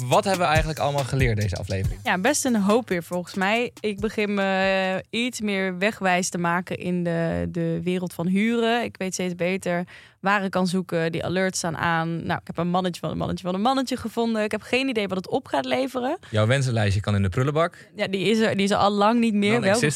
Wat 0.07 0.25
hebben 0.25 0.43
we 0.43 0.49
eigenlijk 0.49 0.79
allemaal 0.79 1.05
geleerd 1.05 1.41
deze 1.41 1.57
aflevering? 1.57 2.01
Ja, 2.05 2.19
best 2.19 2.45
een 2.45 2.57
hoop 2.57 2.89
weer 2.89 3.03
volgens 3.03 3.35
mij. 3.35 3.73
Ik 3.81 4.01
begin 4.01 4.35
me 4.35 5.05
iets 5.11 5.41
meer 5.41 5.79
wegwijs 5.79 6.29
te 6.29 6.39
maken 6.39 6.77
in 6.77 7.05
de, 7.05 7.49
de 7.49 7.81
wereld 7.83 8.13
van 8.13 8.27
huren. 8.27 8.83
Ik 8.83 8.97
weet 8.97 9.15
steeds 9.15 9.35
beter 9.35 9.85
waar 10.21 10.45
ik 10.45 10.51
kan 10.51 10.67
zoeken. 10.67 11.13
Die 11.13 11.25
alerts 11.25 11.59
staan 11.59 11.77
aan. 11.77 12.27
Nou, 12.27 12.41
ik 12.41 12.47
heb 12.47 12.59
een 12.59 12.69
mannetje 12.69 13.01
van 13.01 13.11
een 13.11 13.17
mannetje 13.17 13.45
van 13.45 13.55
een 13.55 13.61
mannetje 13.61 13.97
gevonden. 13.97 14.43
Ik 14.43 14.51
heb 14.51 14.63
geen 14.63 14.89
idee 14.89 15.09
wat 15.09 15.17
het 15.17 15.29
op 15.29 15.47
gaat 15.47 15.65
leveren. 15.65 16.19
Jouw 16.31 16.47
wensenlijstje 16.47 17.01
kan 17.01 17.15
in 17.15 17.23
de 17.23 17.29
prullenbak. 17.29 17.89
Ja, 17.97 18.09
die 18.09 18.31
is 18.31 18.39
er, 18.39 18.55
die 18.57 18.65
is 18.65 18.71
er 18.71 18.77
al 18.77 18.91
lang 18.91 19.21
niet 19.21 19.35
meer. 19.35 19.61
Welk, 19.61 19.93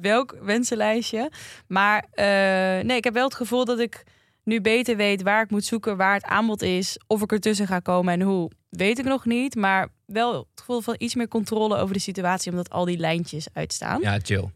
welk 0.00 0.36
wensenlijstje. 0.42 1.30
Maar 1.66 2.06
eh, 2.12 2.26
nee, 2.84 2.96
ik 2.96 3.04
heb 3.04 3.14
wel 3.14 3.24
het 3.24 3.34
gevoel 3.34 3.64
dat 3.64 3.78
ik 3.78 4.04
nu 4.44 4.60
beter 4.60 4.96
weet 4.96 5.22
waar 5.22 5.42
ik 5.42 5.50
moet 5.50 5.64
zoeken, 5.64 5.96
waar 5.96 6.14
het 6.14 6.24
aanbod 6.24 6.62
is, 6.62 6.98
of 7.06 7.22
ik 7.22 7.32
ertussen 7.32 7.66
ga 7.66 7.78
komen 7.78 8.12
en 8.14 8.20
hoe. 8.20 8.50
Weet 8.76 8.98
ik 8.98 9.04
nog 9.04 9.24
niet, 9.24 9.54
maar 9.54 9.88
wel 10.06 10.34
het 10.34 10.60
gevoel 10.60 10.80
van 10.80 10.94
iets 10.98 11.14
meer 11.14 11.28
controle 11.28 11.76
over 11.76 11.94
de 11.94 12.00
situatie, 12.00 12.50
omdat 12.50 12.70
al 12.70 12.84
die 12.84 12.98
lijntjes 12.98 13.46
uitstaan. 13.52 14.00
Ja, 14.00 14.12
Ja, 14.12 14.18
chill. 14.22 14.50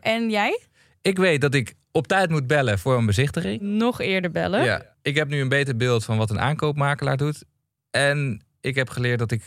en 0.00 0.30
jij? 0.30 0.60
Ik 1.02 1.16
weet 1.18 1.40
dat 1.40 1.54
ik 1.54 1.74
op 1.92 2.06
tijd 2.06 2.30
moet 2.30 2.46
bellen 2.46 2.78
voor 2.78 2.96
een 2.96 3.06
bezichtiging. 3.06 3.60
Nog 3.60 4.00
eerder 4.00 4.30
bellen. 4.30 4.64
Ja, 4.64 4.94
ik 5.02 5.14
heb 5.16 5.28
nu 5.28 5.40
een 5.40 5.48
beter 5.48 5.76
beeld 5.76 6.04
van 6.04 6.16
wat 6.16 6.30
een 6.30 6.40
aankoopmakelaar 6.40 7.16
doet. 7.16 7.44
En 7.90 8.44
ik 8.60 8.74
heb 8.74 8.88
geleerd 8.88 9.18
dat 9.18 9.30
ik 9.30 9.42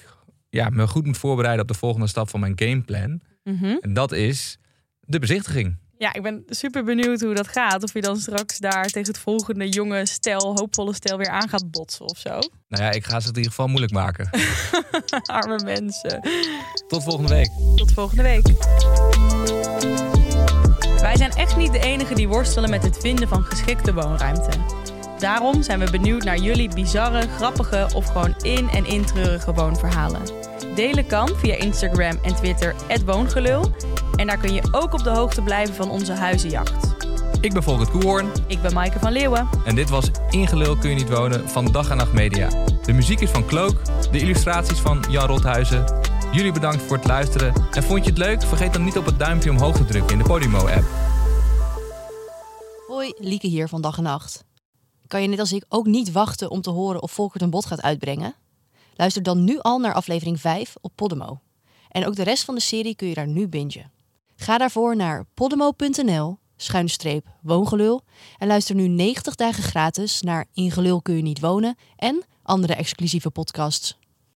ja, 0.50 0.70
me 0.70 0.88
goed 0.88 1.06
moet 1.06 1.18
voorbereiden 1.18 1.62
op 1.62 1.68
de 1.72 1.78
volgende 1.78 2.08
stap 2.08 2.30
van 2.30 2.40
mijn 2.40 2.54
gameplan. 2.56 3.22
Mhm. 3.44 3.78
En 3.82 3.94
dat 3.94 4.12
is 4.12 4.58
de 5.00 5.20
bezichtiging. 5.20 5.78
Ja, 6.00 6.14
ik 6.14 6.22
ben 6.22 6.44
super 6.48 6.84
benieuwd 6.84 7.22
hoe 7.22 7.34
dat 7.34 7.48
gaat. 7.48 7.84
Of 7.84 7.94
je 7.94 8.02
dan 8.02 8.18
straks 8.18 8.58
daar 8.58 8.86
tegen 8.86 9.08
het 9.08 9.18
volgende 9.18 9.70
jonge 9.70 10.06
stel, 10.06 10.56
hoopvolle 10.56 10.94
stel 10.94 11.18
weer 11.18 11.30
aan 11.30 11.50
gaat 11.50 11.72
botsen 11.72 12.06
of 12.10 12.18
zo. 12.18 12.30
Nou 12.68 12.84
ja, 12.84 12.92
ik 12.92 13.06
ga 13.06 13.20
ze 13.20 13.28
het 13.28 13.36
in 13.38 13.42
ieder 13.44 13.50
geval 13.52 13.68
moeilijk 13.68 13.94
maken. 13.94 14.30
Arme 15.40 15.60
mensen. 15.64 16.22
Tot 16.88 17.04
volgende 17.04 17.30
week. 17.34 17.50
Tot 17.76 17.92
volgende 17.92 18.24
week. 18.24 18.48
Wij 21.02 21.18
zijn 21.18 21.32
echt 21.32 21.58
niet 21.58 21.72
de 21.72 21.80
enigen 21.80 22.16
die 22.16 22.28
worstelen 22.28 22.70
met 22.70 22.84
het 22.84 22.98
vinden 22.98 23.28
van 23.28 23.44
geschikte 23.44 23.94
woonruimte. 23.94 24.50
Daarom 25.20 25.64
zijn 25.64 25.80
we 25.80 25.92
benieuwd 25.92 26.24
naar 26.24 26.38
jullie 26.38 26.74
bizarre, 26.74 27.28
grappige 27.28 27.90
of 27.94 28.06
gewoon 28.06 28.36
in- 28.42 28.70
en 28.70 28.86
intreurige 28.86 29.54
woonverhalen. 29.54 30.22
Delen 30.76 31.06
kan 31.08 31.30
via 31.38 31.56
Instagram 31.56 32.20
en 32.24 32.36
Twitter 32.36 32.76
@woongelul. 33.06 33.72
En 34.20 34.28
daar 34.28 34.38
kun 34.38 34.54
je 34.54 34.62
ook 34.72 34.94
op 34.94 35.04
de 35.04 35.10
hoogte 35.10 35.42
blijven 35.42 35.76
van 35.76 35.90
onze 35.90 36.14
huizenjacht. 36.14 36.96
Ik 37.42 37.54
ben 37.54 37.64
Volkert 37.64 37.90
Koehoorn 37.92 38.32
Ik 38.48 38.62
ben 38.62 38.74
Maaike 38.74 39.00
van 39.00 39.12
Leeuwen. 39.12 39.50
en 39.66 39.76
dit 39.76 39.90
was 39.90 40.12
Ingelul 40.30 40.78
kun 40.78 40.90
je 40.90 40.96
niet 40.96 41.10
wonen 41.10 41.50
van 41.50 41.66
Dag 41.72 41.90
en 41.90 41.98
Nacht 41.98 42.14
Media. 42.14 42.50
De 42.84 42.94
muziek 42.94 43.20
is 43.20 43.30
van 43.30 43.46
Cloak, 43.46 43.86
de 44.12 44.20
illustraties 44.20 44.80
van 44.80 45.06
Jan 45.10 45.28
Rothuizen. 45.28 45.86
Jullie 46.32 46.52
bedankt 46.52 46.82
voor 46.82 46.98
het 46.98 47.06
luisteren. 47.06 47.54
En 47.72 47.84
vond 47.84 48.04
je 48.04 48.10
het 48.10 48.20
leuk? 48.20 48.42
Vergeet 48.44 48.74
dan 48.74 48.84
niet 48.84 48.98
op 48.98 49.06
het 49.06 49.20
duimpje 49.20 49.50
omhoog 49.50 49.76
te 49.76 49.86
drukken 49.86 50.12
in 50.12 50.18
de 50.18 50.24
Podimo-app. 50.24 50.86
Hoi, 52.88 53.14
Lieke 53.18 53.48
hier 53.48 53.68
van 53.68 53.82
Dag 53.82 53.98
en 53.98 54.04
Nacht. 54.04 54.46
Kan 55.08 55.22
je 55.22 55.28
net 55.28 55.40
als 55.40 55.54
ik 55.54 55.66
ook 55.70 55.86
niet 55.86 56.12
wachten 56.12 56.50
om 56.50 56.62
te 56.62 56.70
horen 56.70 57.02
of 57.02 57.12
Volkert 57.12 57.42
een 57.42 57.50
bod 57.50 57.66
gaat 57.66 57.82
uitbrengen? 57.82 58.36
Luister 58.96 59.24
dan 59.24 59.44
nu 59.44 59.60
al 59.60 59.80
naar 59.80 59.94
aflevering 59.94 60.40
5 60.40 60.76
op 60.82 60.92
Podimo. 60.96 61.40
En 61.90 62.06
ook 62.08 62.16
de 62.16 62.24
rest 62.24 62.44
van 62.44 62.56
de 62.56 62.62
serie 62.62 62.96
kun 62.96 63.08
je 63.08 63.14
daar 63.14 63.28
nu 63.28 63.48
bingen. 63.48 63.98
Ga 64.42 64.58
daarvoor 64.58 64.96
naar 64.96 65.26
podimo.nl 65.34 66.38
schuine 66.56 66.90
streep 66.90 67.28
woongelul 67.42 68.02
en 68.38 68.48
luister 68.48 68.76
nu 68.76 68.88
90 68.88 69.36
dagen 69.36 69.64
gratis 69.64 70.22
naar 70.22 70.46
In 70.54 70.72
Gelul 70.72 71.02
kun 71.02 71.16
je 71.16 71.22
niet 71.22 71.40
wonen 71.40 71.78
en 71.96 72.24
andere 72.44 72.76
exclusieve 72.76 73.30
podcasts. 73.30 73.98